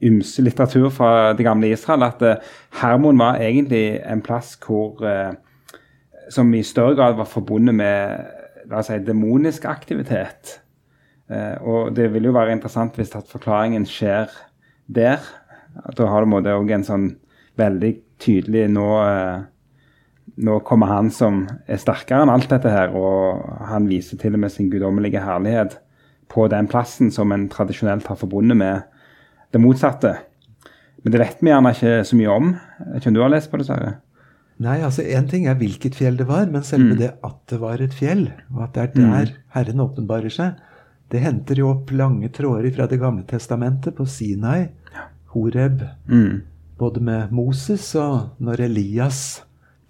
ymse 0.06 0.44
litteratur 0.44 0.90
fra 0.94 1.34
det 1.38 1.46
gamle 1.46 1.72
Israel 1.74 2.06
at 2.08 2.22
uh, 2.26 2.54
Hermon 2.82 3.20
var 3.20 3.40
egentlig 3.42 4.02
en 4.06 4.24
plass 4.26 4.56
hvor 4.66 5.02
uh, 5.06 5.34
som 6.34 6.54
i 6.58 6.64
større 6.66 6.96
grad 6.98 7.18
var 7.20 7.30
forbundet 7.30 7.76
med 7.78 8.70
la 8.70 8.82
oss 8.82 8.90
si, 8.90 8.98
demonisk 9.06 9.68
aktivitet. 9.70 10.60
Uh, 11.30 11.56
og 11.62 11.96
det 11.98 12.10
vil 12.14 12.30
jo 12.30 12.36
være 12.36 12.56
interessant 12.58 12.98
hvis 12.98 13.14
at 13.18 13.30
forklaringen 13.30 13.86
skjer 13.90 14.32
der. 14.88 15.22
Da 15.98 16.10
har 16.10 16.26
du 16.26 16.50
òg 16.54 16.72
en 16.72 16.88
sånn 16.88 17.10
veldig 17.60 17.94
tydelig 18.22 18.68
nå 18.72 18.90
nå 20.36 20.58
kommer 20.68 20.90
han 20.90 21.10
som 21.14 21.46
er 21.70 21.80
sterkere 21.80 22.26
enn 22.26 22.32
alt 22.34 22.50
dette 22.52 22.72
her, 22.72 22.92
og 22.92 23.46
han 23.70 23.86
viser 23.88 24.20
til 24.20 24.36
og 24.36 24.42
med 24.44 24.52
sin 24.52 24.68
guddommelige 24.72 25.22
herlighet 25.24 25.78
på 26.36 26.48
den 26.52 26.68
plassen 26.68 27.12
som 27.16 27.32
en 27.32 27.48
tradisjonelt 27.52 28.08
har 28.12 28.20
forbundet 28.20 28.60
med 28.60 28.84
det 29.56 29.62
motsatte. 29.64 30.18
Men 31.04 31.14
det 31.14 31.22
vet 31.22 31.44
vi 31.44 31.52
gjerne 31.54 31.72
ikke 31.76 32.00
så 32.10 32.18
mye 32.20 32.34
om. 32.34 32.52
Ikke 32.98 33.12
om 33.12 33.16
du 33.16 33.22
har 33.24 33.32
lest 33.32 33.52
på 33.52 33.62
det, 33.62 33.68
Sverre? 33.70 33.94
Nei, 34.66 34.80
altså 34.88 35.04
Én 35.04 35.28
ting 35.28 35.50
er 35.52 35.58
hvilket 35.60 35.98
fjell 35.98 36.16
det 36.20 36.28
var, 36.30 36.48
men 36.52 36.64
selve 36.64 36.96
mm. 36.96 37.00
det 37.02 37.12
at 37.28 37.40
det 37.52 37.60
var 37.60 37.82
et 37.84 37.96
fjell, 37.96 38.30
og 38.54 38.64
at 38.66 38.76
det 38.76 38.84
er 38.84 38.92
der 38.96 39.32
mm. 39.32 39.42
Herren 39.56 39.84
åpenbarer 39.84 40.32
seg, 40.32 40.62
det 41.12 41.22
henter 41.22 41.60
jo 41.60 41.70
opp 41.74 41.92
lange 41.94 42.32
tråder 42.34 42.72
fra 42.74 42.88
Det 42.90 43.00
gamle 43.02 43.26
testamentet, 43.28 43.94
på 43.98 44.08
Sinai, 44.10 44.70
Horeb, 45.36 45.84
mm. 46.08 46.42
både 46.80 47.04
med 47.04 47.36
Moses 47.36 47.90
og 48.00 48.40
når 48.40 48.66
Elias 48.70 49.22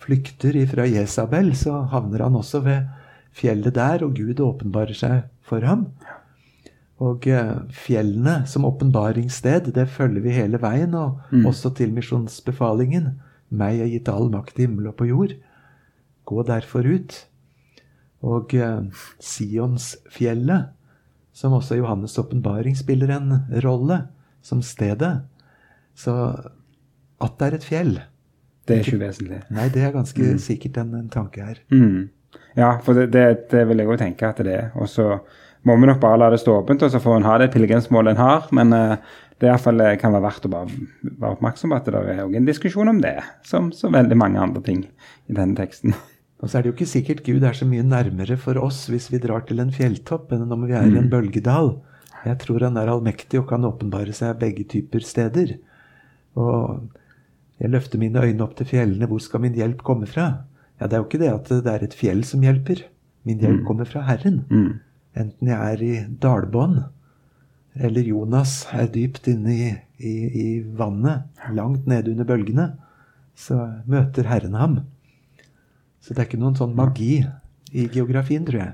flykter 0.02 0.58
ifra 0.58 0.90
Jesabel, 0.90 1.54
så 1.58 1.84
havner 1.94 2.26
han 2.26 2.36
også 2.38 2.62
ved 2.66 2.90
fjellet 3.36 3.78
der, 3.78 4.04
og 4.06 4.18
Gud 4.18 4.42
åpenbarer 4.42 4.98
seg 4.98 5.30
for 5.46 5.66
ham. 5.66 5.88
Og 7.04 7.28
eh, 7.28 7.56
fjellene 7.76 8.46
som 8.48 8.66
åpenbaringssted, 8.68 9.74
det 9.76 9.90
følger 9.92 10.24
vi 10.24 10.36
hele 10.38 10.60
veien, 10.62 10.96
og 10.96 11.20
mm. 11.32 11.44
også 11.50 11.74
til 11.76 11.92
misjonsbefalingen. 11.96 13.18
Meg 13.52 13.82
er 13.84 13.92
gitt 13.92 14.12
all 14.12 14.30
makt 14.32 14.60
i 14.60 14.66
himmel 14.66 14.90
og 14.92 14.98
på 15.02 15.10
jord. 15.10 15.36
Gå 16.26 16.46
derfor 16.48 16.88
ut. 16.88 17.18
Og 18.26 18.56
eh, 18.56 19.06
Sionsfjellet, 19.20 20.72
som 21.36 21.54
også 21.58 21.82
Johannes' 21.82 22.16
åpenbaring 22.22 22.78
spiller 22.80 23.12
en 23.18 23.42
rolle, 23.66 24.06
som 24.46 24.62
stedet. 24.64 25.26
Så 25.96 26.14
at 27.24 27.40
det 27.40 27.48
er 27.48 27.56
et 27.56 27.66
fjell 27.66 27.94
Det 28.68 28.76
er 28.76 28.84
ikke 28.84 29.00
uvesentlig. 29.00 29.40
Nei, 29.54 29.68
det 29.72 29.84
er 29.84 29.94
ganske 29.94 30.36
sikkert 30.42 30.80
en, 30.82 30.94
en 30.98 31.10
tanke 31.12 31.44
her. 31.44 31.60
Mm. 31.72 32.10
Ja, 32.56 32.78
for 32.84 32.98
det, 32.98 33.12
det, 33.14 33.50
det 33.52 33.66
vil 33.68 33.82
jeg 33.82 33.92
òg 33.92 34.00
tenke 34.00 34.30
at 34.32 34.40
det 34.44 34.54
er. 34.54 34.72
Og 34.80 34.90
så 34.90 35.20
må 35.66 35.76
vi 35.82 35.90
nok 35.90 36.02
bare 36.02 36.20
la 36.22 36.32
det 36.34 36.42
stå 36.42 36.60
åpent, 36.62 36.84
og 36.86 36.92
så 36.94 37.02
får 37.02 37.20
en 37.20 37.28
ha 37.28 37.38
det 37.42 37.52
pilegrimsmålet 37.54 38.14
en 38.14 38.22
har. 38.22 38.50
Men 38.56 38.74
eh, 38.76 38.98
det 39.42 39.48
i 39.48 39.52
hvert 39.52 39.64
fall 39.64 39.82
eh, 39.84 39.96
kan 40.02 40.14
være 40.16 40.26
verdt 40.28 40.46
å 40.48 40.52
bare 40.54 40.68
være 41.04 41.32
oppmerksom 41.36 41.74
på 41.74 41.80
at 41.80 41.88
det 41.90 42.02
er 42.02 42.22
også 42.24 42.40
en 42.40 42.50
diskusjon 42.50 42.92
om 42.92 43.00
det, 43.04 43.16
som 43.48 43.72
så 43.76 43.90
veldig 43.94 44.18
mange 44.20 44.42
andre 44.42 44.62
ting 44.66 44.86
i 44.86 45.38
denne 45.38 45.58
teksten. 45.58 45.96
Og 46.44 46.52
så 46.52 46.60
er 46.60 46.64
det 46.64 46.70
jo 46.70 46.76
ikke 46.76 46.90
sikkert 46.92 47.24
Gud 47.26 47.46
er 47.48 47.56
så 47.58 47.66
mye 47.66 47.84
nærmere 47.88 48.36
for 48.38 48.60
oss 48.62 48.84
hvis 48.92 49.08
vi 49.10 49.22
drar 49.24 49.46
til 49.48 49.62
en 49.64 49.72
fjelltopp, 49.74 50.34
enn 50.36 50.52
om 50.52 50.66
vi 50.68 50.76
er 50.78 50.90
i 50.92 51.00
en 51.00 51.10
bølgedal. 51.10 51.78
Jeg 52.26 52.38
tror 52.42 52.66
han 52.68 52.78
er 52.78 52.92
allmektig 52.92 53.40
og 53.40 53.48
kan 53.50 53.66
åpenbare 53.66 54.14
seg 54.14 54.38
begge 54.42 54.66
typer 54.70 55.02
steder. 55.06 55.56
Og 56.38 56.92
jeg 57.62 57.72
løfter 57.72 58.02
mine 58.02 58.22
øyne 58.22 58.44
opp 58.44 58.58
til 58.60 58.68
fjellene. 58.68 59.08
Hvor 59.10 59.24
skal 59.24 59.42
min 59.46 59.56
hjelp 59.58 59.82
komme 59.88 60.10
fra? 60.12 60.28
Ja, 60.80 60.88
Det 60.88 60.98
er 60.98 61.04
jo 61.04 61.08
ikke 61.08 61.22
det 61.24 61.32
at 61.32 61.52
det 61.64 61.72
er 61.72 61.86
et 61.88 61.96
fjell 61.96 62.24
som 62.28 62.44
hjelper. 62.44 62.84
Min 63.26 63.40
hjelp 63.40 63.64
kommer 63.66 63.88
fra 63.90 64.04
Herren. 64.06 64.44
Enten 65.16 65.52
jeg 65.52 65.76
er 65.76 65.84
i 65.84 65.94
dalbånd, 66.22 66.82
eller 67.76 68.08
Jonas 68.08 68.66
er 68.76 68.90
dypt 68.92 69.28
inne 69.32 69.54
i, 69.56 69.70
i, 70.00 70.16
i 70.44 70.48
vannet, 70.76 71.28
langt 71.56 71.88
nede 71.88 72.12
under 72.12 72.28
bølgene, 72.28 72.70
så 73.36 73.60
møter 73.88 74.28
Herren 74.28 74.56
ham. 74.60 74.80
Så 76.04 76.14
det 76.14 76.22
er 76.22 76.30
ikke 76.30 76.40
noen 76.40 76.58
sånn 76.60 76.76
magi 76.78 77.20
i 77.76 77.88
geografien, 77.92 78.46
tror 78.48 78.62
jeg. 78.62 78.74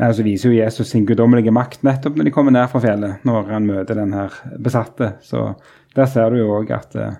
Nei, 0.00 0.12
Så 0.16 0.24
viser 0.24 0.50
jo 0.50 0.56
Jesus 0.56 0.92
sin 0.92 1.06
guddommelige 1.08 1.52
makt 1.52 1.82
nettopp 1.84 2.16
når 2.16 2.28
de 2.28 2.32
kommer 2.34 2.54
ned 2.56 2.68
fra 2.72 2.80
fjellet, 2.80 3.24
når 3.28 3.50
han 3.52 3.68
møter 3.68 3.98
den 3.98 4.14
her 4.16 4.36
besatte. 4.56 5.14
Så 5.24 5.50
der 5.96 6.08
ser 6.08 6.32
du 6.32 6.40
jo 6.40 6.54
òg 6.56 6.72
at 6.72 6.96
uh, 6.96 7.18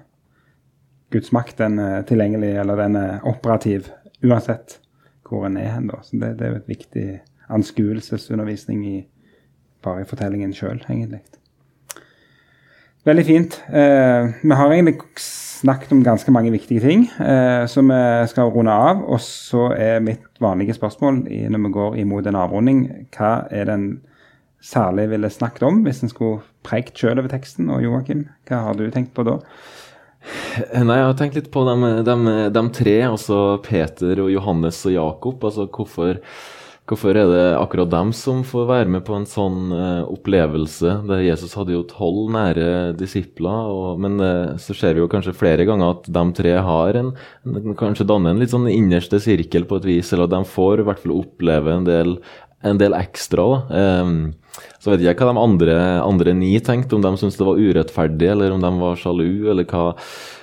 Guds 1.13 1.33
makt 1.37 1.61
den 1.61 1.81
er 1.83 2.07
tilgjengelig, 2.09 2.55
eller 2.63 2.81
den 2.81 2.97
er 2.97 3.27
operativ 3.29 3.91
uansett 4.25 4.79
hvor 5.29 5.45
en 5.47 5.59
er 5.61 5.75
hen. 5.77 5.91
da. 5.93 6.01
Så 6.03 6.17
det, 6.19 6.39
det 6.39 6.47
er 6.47 6.55
jo 6.55 6.61
et 6.63 6.73
viktig 6.73 7.07
anskuelsesundervisning 7.51 8.87
i, 8.87 8.97
bare 9.85 10.05
i 10.05 10.09
fortellingen 10.09 10.55
sjøl, 10.57 10.83
egentlig. 10.89 11.23
Veldig 13.09 13.25
fint. 13.25 13.55
Eh, 13.73 14.27
vi 14.43 14.57
har 14.57 14.73
egentlig 14.73 14.99
snakket 15.17 15.93
om 15.93 16.03
ganske 16.05 16.33
mange 16.33 16.53
viktige 16.53 16.83
ting, 16.85 17.07
eh, 17.21 17.65
så 17.67 17.81
vi 17.81 18.01
skal 18.29 18.53
runde 18.53 18.73
av. 18.73 19.05
Og 19.09 19.21
så 19.25 19.71
er 19.73 20.05
mitt 20.05 20.27
vanlige 20.41 20.77
spørsmål 20.77 21.25
i, 21.33 21.47
når 21.49 21.65
vi 21.65 21.73
går 21.73 21.97
imot 22.03 22.29
en 22.29 22.37
avrunding, 22.37 22.85
hva 23.17 23.47
er 23.51 23.65
den 23.73 24.01
særlig 24.61 25.09
ville 25.11 25.31
snakket 25.33 25.63
om 25.65 25.81
hvis 25.87 26.03
en 26.05 26.13
skulle 26.13 26.43
preikt 26.63 26.99
sjøl 27.01 27.19
over 27.19 27.33
teksten? 27.33 27.71
Og 27.73 27.83
Joakim, 27.83 28.27
hva 28.49 28.67
har 28.67 28.77
du 28.77 28.91
tenkt 28.93 29.15
på 29.17 29.25
da? 29.25 29.39
Nei, 30.77 30.99
jeg 30.99 31.07
har 31.09 31.17
tenkt 31.17 31.39
litt 31.39 31.51
på 31.53 31.65
de, 31.65 31.91
de, 32.05 32.17
de 32.53 32.63
tre, 32.77 32.97
altså 33.09 33.57
Peter 33.65 34.21
og 34.21 34.29
Johannes 34.29 34.83
og 34.85 34.93
Jakob. 34.93 35.45
Altså 35.49 35.65
hvorfor, 35.73 36.21
hvorfor 36.91 37.15
er 37.15 37.29
det 37.31 37.45
akkurat 37.55 37.91
dem 37.93 38.11
som 38.17 38.43
får 38.47 38.67
være 38.69 38.91
med 38.91 39.05
på 39.07 39.15
en 39.15 39.27
sånn 39.29 39.71
eh, 39.77 40.03
opplevelse? 40.11 40.97
Der 41.07 41.23
Jesus 41.23 41.55
hadde 41.59 41.77
jo 41.77 41.85
tolv 41.89 42.33
nære 42.35 42.67
disipler, 42.99 43.71
og, 43.71 44.01
men 44.03 44.19
eh, 44.25 44.59
så 44.63 44.75
ser 44.77 44.97
vi 44.97 45.05
jo 45.05 45.11
kanskje 45.11 45.37
flere 45.39 45.67
ganger 45.69 45.95
at 45.95 46.11
de 46.11 46.25
tre 46.37 46.57
har 46.67 46.99
en, 46.99 47.13
en 47.47 47.79
kanskje 47.79 48.09
danner 48.11 48.35
en 48.35 48.43
litt 48.43 48.55
sånn 48.55 48.69
innerste 48.73 49.23
sirkel 49.23 49.69
på 49.71 49.79
et 49.81 49.89
vis, 49.93 50.11
eller 50.13 50.27
at 50.27 50.35
de 50.35 50.43
får 50.57 50.83
i 50.83 50.89
hvert 50.89 51.03
fall 51.05 51.17
oppleve 51.21 51.77
en 51.79 51.87
del, 51.87 52.17
en 52.67 52.83
del 52.83 52.99
ekstra. 52.99 53.47
da. 53.47 53.81
Ehm, 53.81 54.19
så 54.83 54.93
vet 54.93 55.07
jeg 55.07 55.17
hva 55.17 55.31
de 55.31 55.41
andre, 55.47 55.79
andre 56.03 56.35
ni 56.37 56.53
tenkte, 56.65 56.99
om 56.99 57.07
de 57.07 57.15
syntes 57.21 57.39
det 57.39 57.47
var 57.47 57.61
urettferdig, 57.61 58.35
eller 58.35 58.57
om 58.57 58.63
de 58.65 58.75
var 58.83 58.99
sjalu, 58.99 59.31
eller 59.53 59.69
hva. 59.71 59.93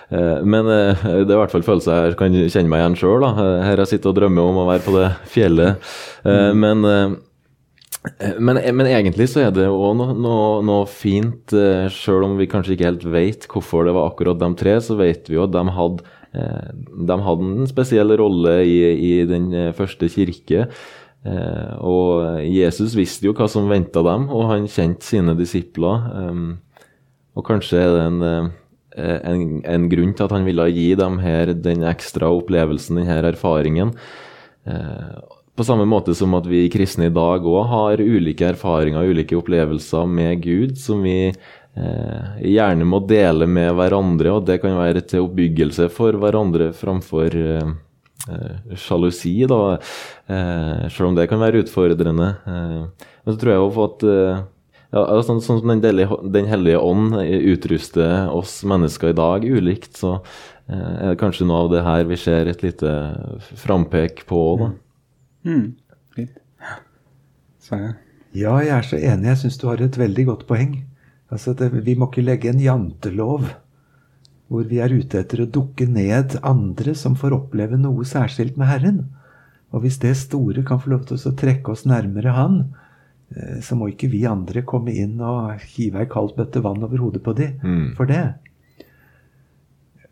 Eh, 0.10 0.42
Men 0.48 0.68
eh, 0.72 1.06
det 1.26 1.32
er 1.32 1.38
i 1.38 1.40
hvert 1.44 1.54
fall 1.56 1.66
følelser 1.68 2.10
jeg 2.12 2.18
kan 2.20 2.36
kjenne 2.36 2.72
meg 2.72 2.84
igjen 2.84 3.00
sjøl. 3.02 3.26
Her 3.38 3.84
jeg 3.84 3.94
sitter 3.96 4.14
og 4.14 4.20
drømmer 4.22 4.52
om 4.52 4.62
å 4.64 4.68
være 4.70 4.86
på 4.86 4.96
det 4.98 5.08
fjellet. 5.34 5.88
Eh, 6.26 6.52
Men, 6.56 6.86
eh, 6.88 7.16
men, 8.40 8.60
men 8.78 8.88
egentlig 8.88 9.26
så 9.34 9.42
er 9.48 9.50
det 9.56 9.66
òg 9.68 9.98
noe, 10.00 10.14
noe, 10.16 10.62
noe 10.64 10.86
fint, 10.88 11.52
eh, 11.58 11.88
sjøl 11.92 12.24
om 12.28 12.38
vi 12.40 12.48
kanskje 12.48 12.76
ikke 12.78 12.88
helt 12.88 13.08
vet 13.12 13.48
hvorfor 13.52 13.88
det 13.88 13.96
var 13.98 14.08
akkurat 14.12 14.40
de 14.40 14.48
tre, 14.60 14.78
så 14.84 14.96
vet 15.00 15.28
vi 15.28 15.36
jo 15.36 15.44
at 15.44 15.52
de 15.56 15.64
hadde, 15.76 16.06
eh, 16.38 16.70
de 17.10 17.18
hadde 17.26 17.50
en 17.50 17.68
spesiell 17.68 18.14
rolle 18.22 18.54
i, 18.64 18.78
i 19.10 19.12
den 19.28 19.50
eh, 19.52 19.74
første 19.76 20.08
kirke. 20.14 20.70
Eh, 21.28 21.74
og 21.84 22.40
Jesus 22.48 22.96
visste 22.96 23.28
jo 23.28 23.34
hva 23.36 23.50
som 23.52 23.68
venta 23.68 24.00
dem, 24.06 24.30
og 24.32 24.46
han 24.54 24.70
kjente 24.72 25.04
sine 25.04 25.36
disipler. 25.36 26.08
eh, 26.22 26.40
og 27.38 27.44
kanskje 27.46 27.82
er 27.84 27.92
det 27.98 28.06
en, 28.08 28.22
eh, 28.24 28.48
en, 28.98 29.62
en 29.66 29.90
grunn 29.92 30.14
til 30.18 30.26
at 30.26 30.34
han 30.36 30.48
ville 30.48 30.68
gi 30.74 30.90
dem 30.98 31.20
her 31.24 31.54
den 31.54 31.86
ekstra 31.88 32.32
opplevelsen, 32.34 33.02
den 33.02 33.10
her 33.10 33.28
erfaringen. 33.30 33.94
Eh, 34.68 35.18
på 35.58 35.66
samme 35.66 35.88
måte 35.90 36.14
som 36.14 36.36
at 36.38 36.46
vi 36.46 36.68
kristne 36.70 37.08
i 37.10 37.14
dag 37.14 37.46
òg 37.50 37.64
har 37.72 38.02
ulike 38.04 38.52
erfaringer, 38.52 39.10
ulike 39.10 39.38
opplevelser 39.40 40.06
med 40.06 40.44
Gud, 40.44 40.76
som 40.78 41.02
vi 41.02 41.32
eh, 41.32 42.28
gjerne 42.46 42.86
må 42.86 43.02
dele 43.10 43.48
med 43.50 43.72
hverandre, 43.80 44.36
og 44.36 44.46
det 44.46 44.60
kan 44.62 44.78
være 44.78 45.02
til 45.10 45.26
oppbyggelse 45.26 45.90
for 45.94 46.20
hverandre 46.22 46.70
framfor 46.78 47.40
eh, 47.42 47.72
eh, 48.30 48.76
sjalusi, 48.78 49.40
da. 49.50 49.80
Eh, 50.30 50.86
selv 50.94 51.10
om 51.10 51.18
det 51.18 51.26
kan 51.32 51.42
være 51.42 51.66
utfordrende. 51.66 52.30
Eh, 52.46 53.10
men 53.26 53.34
så 53.34 53.42
tror 53.42 53.54
jeg 53.56 53.66
også 53.66 53.90
at 53.90 54.08
eh, 54.14 54.46
ja, 54.94 55.02
altså, 55.04 55.34
sånn, 55.34 55.42
sånn 55.44 55.62
som 55.62 55.72
den, 55.74 55.84
delige, 55.84 56.18
den 56.32 56.48
hellige 56.48 56.80
ånd 56.80 57.18
utruster 57.20 58.30
oss 58.32 58.62
mennesker 58.68 59.12
i 59.12 59.18
dag 59.18 59.44
ulikt, 59.44 59.98
så 60.00 60.14
eh, 60.70 60.78
er 60.78 61.12
det 61.12 61.20
kanskje 61.20 61.48
noe 61.50 61.66
av 61.66 61.72
det 61.74 61.84
her 61.84 62.08
vi 62.08 62.20
ser 62.22 62.48
et 62.48 62.64
lite 62.64 62.94
frampek 63.60 64.24
på. 64.30 64.42
Da. 64.62 64.70
Mm. 65.48 65.66
Fint. 66.16 66.40
Ja. 66.64 67.82
Ja, 68.38 68.54
jeg 68.64 68.74
er 68.76 68.86
så 68.86 69.00
enig. 69.00 69.32
Jeg 69.32 69.42
syns 69.44 69.60
du 69.60 69.68
har 69.68 69.82
et 69.84 70.00
veldig 70.00 70.28
godt 70.30 70.48
poeng. 70.48 70.80
Altså, 71.34 71.52
det, 71.58 71.72
Vi 71.84 71.96
må 72.00 72.08
ikke 72.08 72.24
legge 72.24 72.52
en 72.52 72.64
jantelov 72.64 73.50
hvor 74.48 74.64
vi 74.70 74.80
er 74.80 74.94
ute 74.96 75.20
etter 75.20 75.42
å 75.44 75.52
dukke 75.52 75.84
ned 75.92 76.38
andre 76.48 76.94
som 76.96 77.18
får 77.20 77.36
oppleve 77.36 77.76
noe 77.76 78.06
særskilt 78.08 78.56
med 78.56 78.70
Herren. 78.72 79.00
Og 79.76 79.84
hvis 79.84 80.00
det 80.00 80.14
store 80.16 80.64
kan 80.64 80.80
få 80.80 80.94
lov 80.94 81.08
til 81.10 81.20
å 81.20 81.36
trekke 81.36 81.74
oss 81.74 81.84
nærmere 81.84 82.32
Han, 82.38 82.62
eh, 82.62 82.87
så 83.62 83.76
må 83.76 83.90
ikke 83.92 84.10
vi 84.12 84.24
andre 84.30 84.62
komme 84.64 84.94
inn 84.96 85.20
og 85.22 85.60
hive 85.76 86.00
ei 86.00 86.10
kald 86.10 86.36
bøtte 86.38 86.62
vann 86.64 86.84
over 86.84 86.98
hodet 86.98 87.24
på 87.24 87.34
de 87.36 87.52
Mm. 87.64 87.96
for 87.96 88.06
det. 88.06 88.36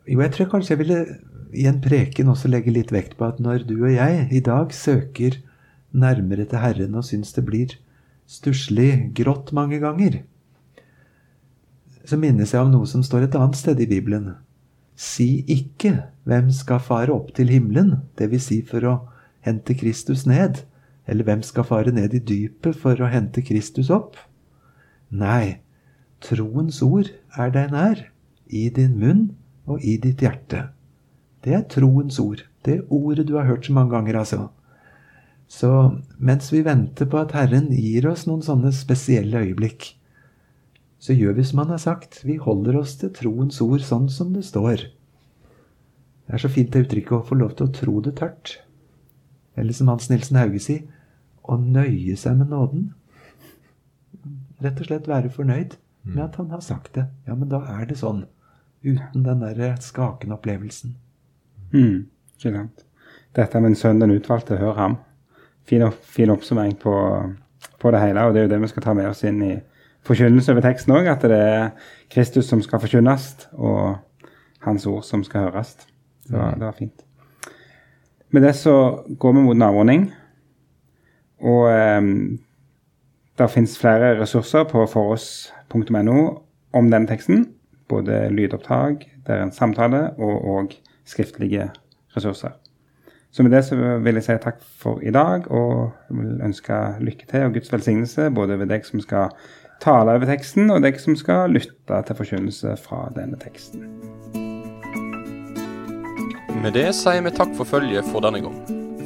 Jo, 0.08 0.20
jeg 0.20 0.32
tror 0.32 0.50
kanskje 0.52 0.76
jeg 0.76 0.80
ville 0.80 1.00
i 1.54 1.66
en 1.68 1.82
preken 1.82 2.28
også 2.28 2.50
legge 2.52 2.74
litt 2.74 2.92
vekt 2.92 3.18
på 3.18 3.26
at 3.26 3.40
når 3.40 3.66
du 3.66 3.84
og 3.84 3.92
jeg 3.94 4.28
i 4.32 4.40
dag 4.40 4.74
søker 4.74 5.40
nærmere 5.94 6.46
til 6.46 6.60
Herren 6.60 6.96
og 6.96 7.06
syns 7.08 7.34
det 7.34 7.46
blir 7.46 7.78
stusslig 8.28 9.14
grått 9.16 9.54
mange 9.54 9.80
ganger, 9.80 10.24
så 12.06 12.18
minnes 12.18 12.52
jeg 12.54 12.62
om 12.62 12.72
noe 12.74 12.86
som 12.86 13.04
står 13.06 13.26
et 13.26 13.36
annet 13.36 13.58
sted 13.58 13.80
i 13.80 13.90
Bibelen. 13.90 14.36
Si 14.96 15.44
ikke 15.48 16.04
'Hvem 16.26 16.52
skal 16.52 16.80
fare 16.80 17.14
opp 17.14 17.34
til 17.34 17.48
himmelen?' 17.48 18.02
dvs. 18.18 18.44
Si 18.44 18.62
for 18.62 18.80
å 18.80 19.00
hente 19.42 19.74
Kristus 19.74 20.26
ned. 20.26 20.64
Eller 21.08 21.24
'Hvem 21.24 21.44
skal 21.44 21.64
fare 21.64 21.92
ned 21.92 22.14
i 22.14 22.20
dypet 22.20 22.76
for 22.76 22.96
å 22.96 23.12
hente 23.12 23.42
Kristus 23.46 23.90
opp?' 23.90 24.18
Nei, 25.12 25.62
troens 26.20 26.82
ord 26.82 27.12
er 27.38 27.50
deg 27.52 27.72
nær, 27.72 28.08
i 28.48 28.70
din 28.70 28.98
munn 29.00 29.36
og 29.66 29.84
i 29.84 29.98
ditt 29.98 30.22
hjerte. 30.22 30.70
Det 31.44 31.54
er 31.54 31.68
troens 31.70 32.20
ord. 32.20 32.44
Det 32.66 32.82
ordet 32.90 33.28
du 33.28 33.36
har 33.38 33.46
hørt 33.46 33.66
så 33.66 33.74
mange 33.74 33.94
ganger, 33.94 34.18
altså. 34.18 34.50
Så 35.48 36.02
mens 36.18 36.50
vi 36.54 36.64
venter 36.66 37.06
på 37.06 37.20
at 37.22 37.36
Herren 37.38 37.70
gir 37.70 38.08
oss 38.10 38.26
noen 38.26 38.42
sånne 38.42 38.72
spesielle 38.74 39.44
øyeblikk, 39.46 39.92
så 40.98 41.14
gjør 41.14 41.36
vi 41.38 41.44
som 41.46 41.62
han 41.62 41.74
har 41.76 41.82
sagt. 41.84 42.24
Vi 42.26 42.40
holder 42.42 42.80
oss 42.80 42.96
til 42.98 43.14
troens 43.14 43.62
ord 43.62 43.84
sånn 43.86 44.10
som 44.10 44.34
det 44.34 44.46
står. 44.48 44.88
Det 46.26 46.34
er 46.34 46.42
så 46.42 46.50
fint 46.50 46.72
det 46.74 46.88
uttrykket 46.88 47.20
å 47.20 47.26
få 47.28 47.38
lov 47.38 47.54
til 47.54 47.68
å 47.68 47.76
tro 47.76 48.00
det 48.02 48.16
tørt. 48.18 48.56
Eller 49.56 49.76
som 49.78 49.92
Hans 49.92 50.10
Nilsen 50.10 50.40
Hauge 50.42 50.60
sier, 50.64 50.82
å 51.50 51.58
nøye 51.62 52.16
seg 52.20 52.38
med 52.40 52.52
nåden. 52.54 52.90
Rett 54.64 54.80
og 54.80 54.90
slett 54.90 55.10
være 55.10 55.34
fornøyd 55.34 55.76
med 56.06 56.24
at 56.26 56.40
han 56.40 56.52
har 56.54 56.64
sagt 56.64 56.94
det. 56.96 57.08
Ja, 57.28 57.36
men 57.36 57.50
da 57.52 57.62
er 57.76 57.86
det 57.90 58.00
sånn. 58.02 58.26
Uten 58.86 59.26
den 59.26 59.42
der 59.42 59.80
skakende 59.82 60.38
opplevelsen. 60.38 60.96
Mm. 61.74 62.06
Ikke 62.38 62.54
sant. 62.54 62.86
Dette 63.36 63.60
med 63.60 63.74
en 63.74 63.80
sønn 63.80 64.00
den 64.00 64.14
utvalgte, 64.16 64.60
hør 64.62 64.78
ham. 64.80 65.00
Fin, 65.66 65.84
opp, 65.88 65.98
fin 66.06 66.30
oppsummering 66.30 66.76
på, 66.80 66.94
på 67.82 67.92
det 67.92 68.02
hele, 68.04 68.26
og 68.26 68.36
det 68.36 68.44
er 68.44 68.46
jo 68.48 68.54
det 68.54 68.62
vi 68.62 68.70
skal 68.72 68.86
ta 68.86 68.94
med 68.96 69.10
oss 69.10 69.26
inn 69.26 69.42
i 69.44 69.56
forkynnelse 70.06 70.54
over 70.54 70.66
teksten 70.66 70.94
òg, 70.94 71.10
at 71.10 71.26
det 71.26 71.40
er 71.42 71.64
Kristus 72.14 72.46
som 72.52 72.62
skal 72.62 72.84
forkynnes, 72.84 73.32
og 73.58 73.98
hans 74.66 74.86
ord 74.90 75.04
som 75.08 75.26
skal 75.26 75.50
høres. 75.50 75.74
Det 76.28 76.38
var, 76.38 76.54
det 76.54 76.68
var 76.68 76.78
fint. 76.78 77.02
Med 78.30 78.46
det 78.46 78.54
så 78.60 78.76
går 79.20 79.34
vi 79.34 79.44
mot 79.48 79.56
en 79.56 79.66
avrunding. 79.66 80.08
Og 81.46 81.70
um, 81.70 82.40
Det 83.38 83.52
fins 83.52 83.78
flere 83.78 84.14
ressurser 84.22 84.64
på 84.70 84.86
foross.no 84.88 86.20
om 86.76 86.92
denne 86.92 87.08
teksten. 87.08 87.50
Både 87.92 88.30
lydopptak, 88.32 89.04
det 89.28 89.42
en 89.42 89.52
samtale, 89.52 90.14
og 90.18 90.46
og 90.48 90.78
skriftlige 91.06 91.70
ressurser. 92.16 92.56
Så 93.32 93.44
med 93.44 93.52
det 93.52 93.66
så 93.66 93.76
vil 93.76 94.16
jeg 94.16 94.24
si 94.24 94.38
takk 94.40 94.62
for 94.80 95.02
i 95.04 95.12
dag, 95.12 95.52
og 95.52 95.92
vil 96.10 96.40
ønske 96.42 96.78
lykke 97.04 97.28
til 97.28 97.44
og 97.44 97.54
Guds 97.54 97.74
velsignelse 97.74 98.30
både 98.32 98.60
ved 98.60 98.72
deg 98.72 98.88
som 98.88 99.02
skal 99.04 99.36
tale 99.84 100.16
over 100.16 100.26
teksten, 100.30 100.72
og 100.72 100.82
deg 100.82 101.00
som 101.04 101.18
skal 101.20 101.52
lytte 101.52 102.00
til 102.08 102.16
forkynnelse 102.16 102.78
fra 102.80 103.10
denne 103.18 103.36
teksten. 103.42 103.84
Med 106.64 106.74
det 106.80 106.88
sier 106.96 107.22
vi 107.22 107.36
takk 107.36 107.52
for 107.60 107.68
følget 107.68 108.08
for 108.14 108.24
denne 108.24 108.40
gang. 108.42 108.85